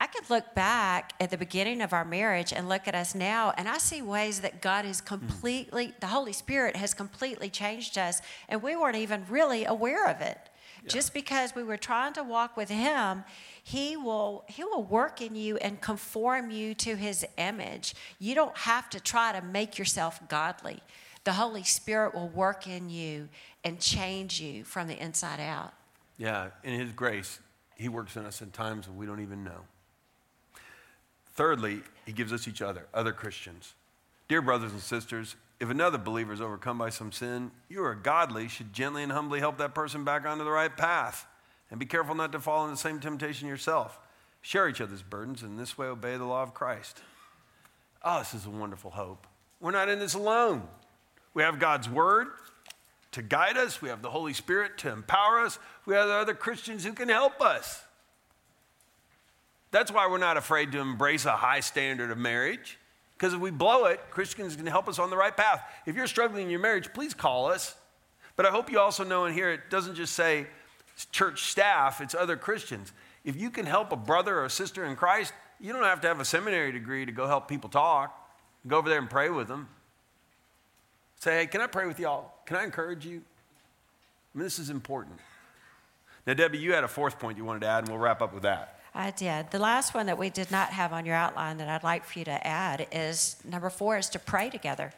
I 0.00 0.06
could 0.06 0.30
look 0.30 0.54
back 0.54 1.12
at 1.20 1.30
the 1.30 1.36
beginning 1.36 1.82
of 1.82 1.92
our 1.92 2.06
marriage 2.06 2.54
and 2.54 2.70
look 2.70 2.88
at 2.88 2.94
us 2.94 3.14
now, 3.14 3.52
and 3.58 3.68
I 3.68 3.76
see 3.76 4.00
ways 4.00 4.40
that 4.40 4.62
God 4.62 4.86
has 4.86 5.02
mm. 5.02 5.04
completely, 5.04 5.92
the 6.00 6.06
Holy 6.06 6.32
Spirit 6.32 6.74
has 6.76 6.94
completely 6.94 7.50
changed 7.50 7.98
us, 7.98 8.22
and 8.48 8.62
we 8.62 8.76
weren't 8.76 8.96
even 8.96 9.26
really 9.28 9.66
aware 9.66 10.08
of 10.08 10.22
it. 10.22 10.38
Just 10.86 11.12
because 11.12 11.54
we 11.54 11.62
were 11.62 11.76
trying 11.76 12.14
to 12.14 12.22
walk 12.22 12.56
with 12.56 12.70
Him, 12.70 13.24
He 13.62 13.98
will 13.98 14.44
He 14.48 14.64
will 14.64 14.82
work 14.82 15.20
in 15.20 15.34
you 15.34 15.58
and 15.58 15.78
conform 15.80 16.50
you 16.50 16.74
to 16.76 16.96
His 16.96 17.26
image. 17.36 17.94
You 18.18 18.34
don't 18.34 18.56
have 18.56 18.88
to 18.90 19.00
try 19.00 19.38
to 19.38 19.44
make 19.44 19.78
yourself 19.78 20.20
godly. 20.28 20.80
The 21.24 21.32
Holy 21.34 21.64
Spirit 21.64 22.14
will 22.14 22.28
work 22.28 22.66
in 22.66 22.88
you 22.88 23.28
and 23.62 23.78
change 23.78 24.40
you 24.40 24.64
from 24.64 24.88
the 24.88 24.98
inside 24.98 25.40
out. 25.40 25.74
Yeah, 26.16 26.48
in 26.64 26.80
His 26.80 26.92
grace, 26.92 27.40
He 27.76 27.90
works 27.90 28.16
in 28.16 28.24
us 28.24 28.40
in 28.40 28.50
times 28.50 28.88
when 28.88 28.96
we 28.96 29.04
don't 29.04 29.20
even 29.20 29.44
know. 29.44 29.60
Thirdly, 31.40 31.80
He 32.04 32.12
gives 32.12 32.34
us 32.34 32.46
each 32.46 32.60
other, 32.60 32.86
other 32.92 33.12
Christians. 33.12 33.72
Dear 34.28 34.42
brothers 34.42 34.72
and 34.72 34.80
sisters, 34.82 35.36
if 35.58 35.70
another 35.70 35.96
believer 35.96 36.34
is 36.34 36.40
overcome 36.42 36.76
by 36.76 36.90
some 36.90 37.12
sin, 37.12 37.50
you 37.66 37.82
are 37.82 37.94
godly, 37.94 38.46
should 38.46 38.74
gently 38.74 39.02
and 39.02 39.10
humbly 39.10 39.40
help 39.40 39.56
that 39.56 39.74
person 39.74 40.04
back 40.04 40.26
onto 40.26 40.44
the 40.44 40.50
right 40.50 40.76
path. 40.76 41.26
And 41.70 41.80
be 41.80 41.86
careful 41.86 42.14
not 42.14 42.30
to 42.32 42.40
fall 42.40 42.64
into 42.64 42.74
the 42.74 42.78
same 42.78 43.00
temptation 43.00 43.48
yourself. 43.48 43.98
Share 44.42 44.68
each 44.68 44.82
other's 44.82 45.02
burdens, 45.02 45.40
and 45.40 45.52
in 45.52 45.56
this 45.56 45.78
way 45.78 45.86
obey 45.86 46.18
the 46.18 46.26
law 46.26 46.42
of 46.42 46.52
Christ. 46.52 47.00
Oh, 48.04 48.18
this 48.18 48.34
is 48.34 48.44
a 48.44 48.50
wonderful 48.50 48.90
hope. 48.90 49.26
We're 49.62 49.70
not 49.70 49.88
in 49.88 49.98
this 49.98 50.12
alone. 50.12 50.68
We 51.32 51.42
have 51.42 51.58
God's 51.58 51.88
Word 51.88 52.26
to 53.12 53.22
guide 53.22 53.56
us, 53.56 53.80
we 53.80 53.88
have 53.88 54.02
the 54.02 54.10
Holy 54.10 54.34
Spirit 54.34 54.76
to 54.76 54.92
empower 54.92 55.40
us, 55.40 55.58
we 55.86 55.94
have 55.94 56.10
other 56.10 56.34
Christians 56.34 56.84
who 56.84 56.92
can 56.92 57.08
help 57.08 57.40
us. 57.40 57.82
That's 59.70 59.92
why 59.92 60.08
we're 60.08 60.18
not 60.18 60.36
afraid 60.36 60.72
to 60.72 60.80
embrace 60.80 61.24
a 61.24 61.36
high 61.36 61.60
standard 61.60 62.10
of 62.10 62.18
marriage. 62.18 62.78
Because 63.16 63.34
if 63.34 63.40
we 63.40 63.50
blow 63.50 63.84
it, 63.84 64.00
Christians 64.10 64.56
can 64.56 64.66
help 64.66 64.88
us 64.88 64.98
on 64.98 65.10
the 65.10 65.16
right 65.16 65.36
path. 65.36 65.62
If 65.86 65.94
you're 65.94 66.06
struggling 66.06 66.44
in 66.44 66.50
your 66.50 66.60
marriage, 66.60 66.92
please 66.92 67.14
call 67.14 67.46
us. 67.46 67.74
But 68.34 68.46
I 68.46 68.50
hope 68.50 68.70
you 68.72 68.80
also 68.80 69.04
know 69.04 69.26
in 69.26 69.34
here 69.34 69.50
it 69.52 69.68
doesn't 69.70 69.94
just 69.94 70.14
say 70.14 70.46
church 71.12 71.50
staff, 71.50 72.00
it's 72.00 72.14
other 72.14 72.36
Christians. 72.36 72.92
If 73.24 73.36
you 73.36 73.50
can 73.50 73.66
help 73.66 73.92
a 73.92 73.96
brother 73.96 74.38
or 74.38 74.46
a 74.46 74.50
sister 74.50 74.84
in 74.84 74.96
Christ, 74.96 75.32
you 75.60 75.72
don't 75.72 75.82
have 75.82 76.00
to 76.00 76.08
have 76.08 76.20
a 76.20 76.24
seminary 76.24 76.72
degree 76.72 77.04
to 77.04 77.12
go 77.12 77.26
help 77.26 77.48
people 77.48 77.68
talk. 77.68 78.16
Go 78.66 78.78
over 78.78 78.88
there 78.88 78.98
and 78.98 79.10
pray 79.10 79.28
with 79.28 79.48
them. 79.48 79.68
Say, 81.18 81.40
hey, 81.40 81.46
can 81.46 81.60
I 81.60 81.66
pray 81.66 81.86
with 81.86 82.00
y'all? 82.00 82.32
Can 82.46 82.56
I 82.56 82.64
encourage 82.64 83.04
you? 83.04 83.22
I 84.34 84.38
mean, 84.38 84.44
this 84.44 84.58
is 84.58 84.70
important. 84.70 85.18
Now, 86.26 86.34
Debbie, 86.34 86.58
you 86.58 86.72
had 86.72 86.84
a 86.84 86.88
fourth 86.88 87.18
point 87.18 87.36
you 87.36 87.44
wanted 87.44 87.60
to 87.60 87.66
add, 87.66 87.80
and 87.80 87.88
we'll 87.88 87.98
wrap 87.98 88.22
up 88.22 88.32
with 88.32 88.44
that. 88.44 88.79
I 88.94 89.10
did. 89.12 89.50
The 89.50 89.58
last 89.58 89.94
one 89.94 90.06
that 90.06 90.18
we 90.18 90.30
did 90.30 90.50
not 90.50 90.70
have 90.70 90.92
on 90.92 91.06
your 91.06 91.14
outline 91.14 91.58
that 91.58 91.68
I'd 91.68 91.84
like 91.84 92.04
for 92.04 92.18
you 92.18 92.24
to 92.24 92.46
add 92.46 92.86
is 92.90 93.36
number 93.44 93.70
four 93.70 93.98
is 93.98 94.08
to 94.10 94.18
pray 94.18 94.50
together. 94.50 94.92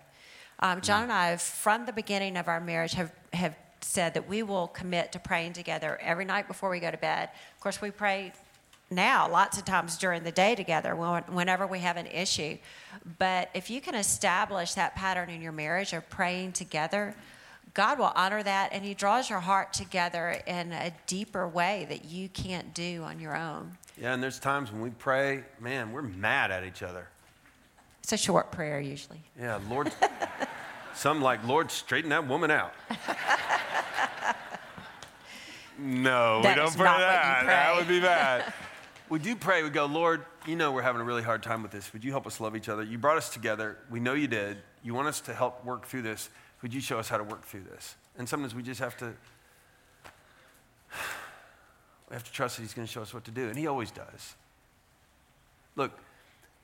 Um, 0.61 0.81
John 0.81 1.05
and 1.05 1.13
I, 1.13 1.37
from 1.37 1.87
the 1.87 1.93
beginning 1.93 2.37
of 2.37 2.49
our 2.49 2.61
marriage, 2.61 2.95
have, 2.95 3.13
have 3.33 3.57
said 3.81 4.15
that 4.15 4.29
we 4.29 4.43
will 4.43 4.69
commit 4.69 5.13
to 5.13 5.19
praying 5.19 5.53
together 5.55 5.99
every 6.01 6.25
night 6.25 6.49
before 6.49 6.71
we 6.71 6.81
go 6.81 6.91
to 6.91 6.97
bed. 6.97 7.29
Of 7.57 7.61
course, 7.61 7.83
we 7.83 7.91
pray 7.91 8.33
now 8.91 9.29
lots 9.29 9.59
of 9.59 9.65
times 9.65 9.99
during 9.99 10.23
the 10.23 10.33
day 10.33 10.55
together 10.55 10.95
whenever 10.95 11.67
we 11.67 11.81
have 11.81 11.97
an 11.97 12.07
issue. 12.07 12.59
But 13.19 13.51
if 13.55 13.71
you 13.71 13.81
can 13.81 13.95
establish 13.95 14.75
that 14.75 14.95
pattern 14.95 15.31
in 15.31 15.43
your 15.43 15.53
marriage 15.53 15.93
of 15.93 16.09
praying 16.09 16.53
together, 16.53 17.15
God 17.75 17.99
will 17.99 18.13
honor 18.15 18.43
that 18.43 18.71
and 18.73 18.85
He 18.85 18.95
draws 18.95 19.31
your 19.31 19.41
heart 19.41 19.73
together 19.73 20.43
in 20.47 20.73
a 20.73 20.93
deeper 21.07 21.49
way 21.49 21.87
that 21.89 22.05
you 22.05 22.29
can't 22.29 22.75
do 22.75 23.03
on 23.03 23.19
your 23.19 23.37
own. 23.37 23.77
Yeah, 24.01 24.15
and 24.15 24.23
there's 24.23 24.39
times 24.39 24.73
when 24.73 24.81
we 24.81 24.91
pray, 24.91 25.45
man, 25.61 25.93
we're 25.93 26.03
mad 26.03 26.51
at 26.51 26.65
each 26.65 26.83
other. 26.83 27.09
It's 28.03 28.13
a 28.13 28.17
short 28.17 28.51
prayer 28.51 28.81
usually. 28.81 29.21
Yeah, 29.39 29.61
Lord. 29.71 29.93
some 30.95 31.23
like, 31.23 31.47
Lord, 31.47 31.71
straighten 31.71 32.11
that 32.11 32.27
woman 32.27 32.51
out. 32.51 32.75
no, 35.79 36.43
that 36.43 36.57
we 36.57 36.63
don't 36.63 36.77
pray 36.77 36.85
that. 36.85 37.47
That 37.47 37.77
would 37.77 37.89
be 37.89 38.01
bad. 38.01 38.53
we 39.09 39.19
do 39.19 39.37
pray. 39.37 39.63
We 39.63 39.71
go, 39.71 39.87
Lord, 39.87 40.25
you 40.47 40.57
know 40.57 40.73
we're 40.73 40.83
having 40.83 41.01
a 41.01 41.05
really 41.05 41.23
hard 41.23 41.43
time 41.43 41.63
with 41.63 41.71
this. 41.71 41.93
Would 41.93 42.05
you 42.05 42.11
help 42.11 42.27
us 42.27 42.41
love 42.41 42.57
each 42.57 42.69
other? 42.69 42.83
You 42.83 42.99
brought 42.99 43.17
us 43.17 43.31
together. 43.31 43.79
We 43.91 44.01
know 44.01 44.15
you 44.15 44.29
did. 44.29 44.59
You 44.83 44.95
want 44.95 45.09
us 45.09 45.21
to 45.23 45.35
help 45.35 45.65
work 45.65 45.87
through 45.87 46.03
this. 46.03 46.29
Would 46.63 46.73
you 46.73 46.81
show 46.81 46.99
us 46.99 47.09
how 47.09 47.19
to 47.19 47.25
work 47.25 47.45
through 47.45 47.65
this? 47.65 47.97
And 48.17 48.29
sometimes 48.29 48.55
we 48.55 48.63
just 48.63 48.81
have 48.81 48.97
to 48.99 49.07
we 52.09 52.15
have 52.15 52.25
to 52.25 52.33
trust 52.33 52.57
that 52.57 52.63
He's 52.63 52.75
going 52.75 52.87
to 52.87 52.93
show 52.93 53.03
us 53.03 53.13
what 53.13 53.25
to 53.25 53.31
do. 53.31 53.49
And 53.49 53.59
He 53.59 53.67
always 53.67 53.91
does. 53.91 54.37
Look, 55.77 55.93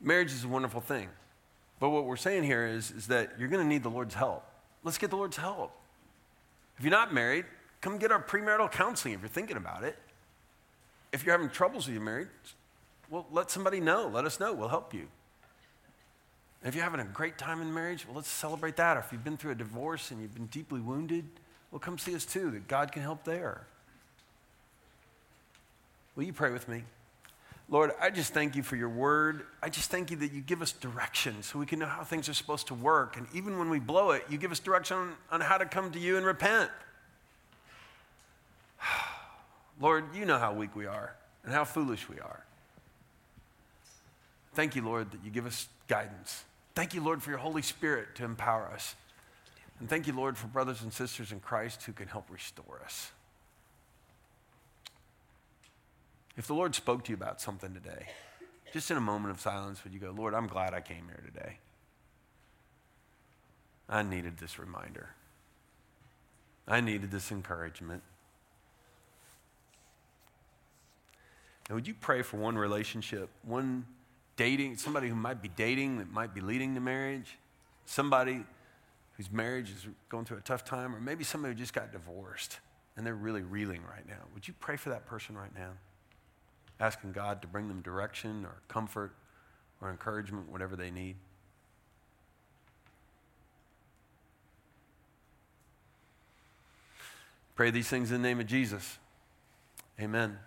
marriage 0.00 0.32
is 0.32 0.44
a 0.44 0.48
wonderful 0.48 0.80
thing. 0.80 1.08
But 1.80 1.90
what 1.90 2.04
we're 2.04 2.16
saying 2.16 2.44
here 2.44 2.66
is, 2.66 2.90
is 2.90 3.06
that 3.08 3.32
you're 3.38 3.48
going 3.48 3.62
to 3.62 3.68
need 3.68 3.82
the 3.82 3.90
Lord's 3.90 4.14
help. 4.14 4.44
Let's 4.84 4.98
get 4.98 5.10
the 5.10 5.16
Lord's 5.16 5.36
help. 5.36 5.72
If 6.76 6.84
you're 6.84 6.90
not 6.90 7.12
married, 7.12 7.44
come 7.80 7.98
get 7.98 8.12
our 8.12 8.22
premarital 8.22 8.70
counseling 8.72 9.14
if 9.14 9.20
you're 9.20 9.28
thinking 9.28 9.56
about 9.56 9.84
it. 9.84 9.96
If 11.12 11.24
you're 11.24 11.32
having 11.32 11.50
troubles 11.50 11.86
with 11.86 11.94
your 11.94 12.04
marriage, 12.04 12.28
well, 13.08 13.26
let 13.30 13.50
somebody 13.50 13.80
know. 13.80 14.10
Let 14.12 14.24
us 14.24 14.38
know. 14.38 14.52
We'll 14.52 14.68
help 14.68 14.92
you. 14.92 15.08
And 16.62 16.68
if 16.68 16.74
you're 16.74 16.84
having 16.84 17.00
a 17.00 17.04
great 17.04 17.38
time 17.38 17.60
in 17.60 17.72
marriage, 17.72 18.06
well, 18.06 18.16
let's 18.16 18.28
celebrate 18.28 18.76
that. 18.76 18.96
Or 18.96 19.00
if 19.00 19.12
you've 19.12 19.24
been 19.24 19.36
through 19.36 19.52
a 19.52 19.56
divorce 19.56 20.10
and 20.10 20.20
you've 20.20 20.34
been 20.34 20.46
deeply 20.46 20.80
wounded, 20.80 21.24
well, 21.70 21.78
come 21.78 21.98
see 21.98 22.14
us 22.14 22.24
too, 22.24 22.50
that 22.50 22.66
God 22.66 22.92
can 22.92 23.02
help 23.02 23.24
there. 23.24 23.62
Will 26.16 26.24
you 26.24 26.32
pray 26.32 26.50
with 26.50 26.68
me? 26.68 26.82
Lord, 27.70 27.92
I 28.00 28.10
just 28.10 28.32
thank 28.32 28.56
you 28.56 28.62
for 28.62 28.76
your 28.76 28.88
word. 28.88 29.44
I 29.62 29.68
just 29.68 29.90
thank 29.90 30.10
you 30.10 30.16
that 30.18 30.32
you 30.32 30.40
give 30.40 30.62
us 30.62 30.72
direction 30.72 31.42
so 31.42 31.58
we 31.58 31.66
can 31.66 31.78
know 31.78 31.86
how 31.86 32.02
things 32.02 32.28
are 32.28 32.34
supposed 32.34 32.66
to 32.68 32.74
work. 32.74 33.18
And 33.18 33.26
even 33.34 33.58
when 33.58 33.68
we 33.68 33.78
blow 33.78 34.12
it, 34.12 34.24
you 34.30 34.38
give 34.38 34.50
us 34.50 34.58
direction 34.58 34.96
on, 34.96 35.14
on 35.30 35.40
how 35.42 35.58
to 35.58 35.66
come 35.66 35.92
to 35.92 35.98
you 35.98 36.16
and 36.16 36.24
repent. 36.24 36.70
Lord, 39.80 40.04
you 40.14 40.24
know 40.24 40.38
how 40.38 40.54
weak 40.54 40.74
we 40.74 40.86
are 40.86 41.14
and 41.44 41.52
how 41.52 41.64
foolish 41.64 42.08
we 42.08 42.18
are. 42.18 42.42
Thank 44.54 44.74
you, 44.74 44.82
Lord, 44.82 45.10
that 45.10 45.22
you 45.22 45.30
give 45.30 45.46
us 45.46 45.68
guidance. 45.88 46.44
Thank 46.78 46.94
you, 46.94 47.00
Lord, 47.00 47.24
for 47.24 47.30
your 47.30 47.40
Holy 47.40 47.62
Spirit 47.62 48.14
to 48.14 48.24
empower 48.24 48.68
us. 48.68 48.94
And 49.80 49.88
thank 49.88 50.06
you, 50.06 50.12
Lord, 50.12 50.38
for 50.38 50.46
brothers 50.46 50.80
and 50.80 50.92
sisters 50.92 51.32
in 51.32 51.40
Christ 51.40 51.82
who 51.82 51.92
can 51.92 52.06
help 52.06 52.30
restore 52.30 52.80
us. 52.84 53.10
If 56.36 56.46
the 56.46 56.54
Lord 56.54 56.76
spoke 56.76 57.02
to 57.02 57.10
you 57.10 57.16
about 57.16 57.40
something 57.40 57.74
today, 57.74 58.06
just 58.72 58.92
in 58.92 58.96
a 58.96 59.00
moment 59.00 59.34
of 59.34 59.40
silence, 59.40 59.82
would 59.82 59.92
you 59.92 59.98
go, 59.98 60.12
Lord, 60.16 60.34
I'm 60.34 60.46
glad 60.46 60.72
I 60.72 60.80
came 60.80 61.06
here 61.06 61.20
today? 61.26 61.56
I 63.88 64.04
needed 64.04 64.38
this 64.38 64.56
reminder. 64.56 65.08
I 66.68 66.80
needed 66.80 67.10
this 67.10 67.32
encouragement. 67.32 68.04
And 71.68 71.74
would 71.74 71.88
you 71.88 71.94
pray 72.00 72.22
for 72.22 72.36
one 72.36 72.56
relationship, 72.56 73.30
one 73.42 73.84
dating, 74.38 74.78
somebody 74.78 75.08
who 75.08 75.14
might 75.14 75.42
be 75.42 75.48
dating 75.48 75.98
that 75.98 76.10
might 76.10 76.34
be 76.34 76.40
leading 76.40 76.74
to 76.76 76.80
marriage, 76.80 77.36
somebody 77.84 78.42
whose 79.18 79.30
marriage 79.30 79.70
is 79.70 79.86
going 80.08 80.24
through 80.24 80.38
a 80.38 80.42
tough 80.42 80.64
time, 80.64 80.94
or 80.94 81.00
maybe 81.00 81.24
somebody 81.24 81.52
who 81.52 81.58
just 81.58 81.74
got 81.74 81.92
divorced 81.92 82.60
and 82.96 83.06
they're 83.06 83.14
really 83.14 83.42
reeling 83.42 83.82
right 83.82 84.08
now? 84.08 84.22
Would 84.32 84.48
you 84.48 84.54
pray 84.58 84.76
for 84.76 84.88
that 84.88 85.04
person 85.04 85.36
right 85.36 85.54
now? 85.54 85.72
asking 86.80 87.12
God 87.12 87.42
to 87.42 87.48
bring 87.48 87.68
them 87.68 87.80
direction 87.80 88.44
or 88.44 88.62
comfort 88.68 89.12
or 89.80 89.90
encouragement, 89.90 90.50
whatever 90.50 90.76
they 90.76 90.90
need. 90.90 91.16
Pray 97.54 97.70
these 97.70 97.88
things 97.88 98.12
in 98.12 98.22
the 98.22 98.28
name 98.28 98.38
of 98.38 98.46
Jesus. 98.46 98.98
Amen. 100.00 100.38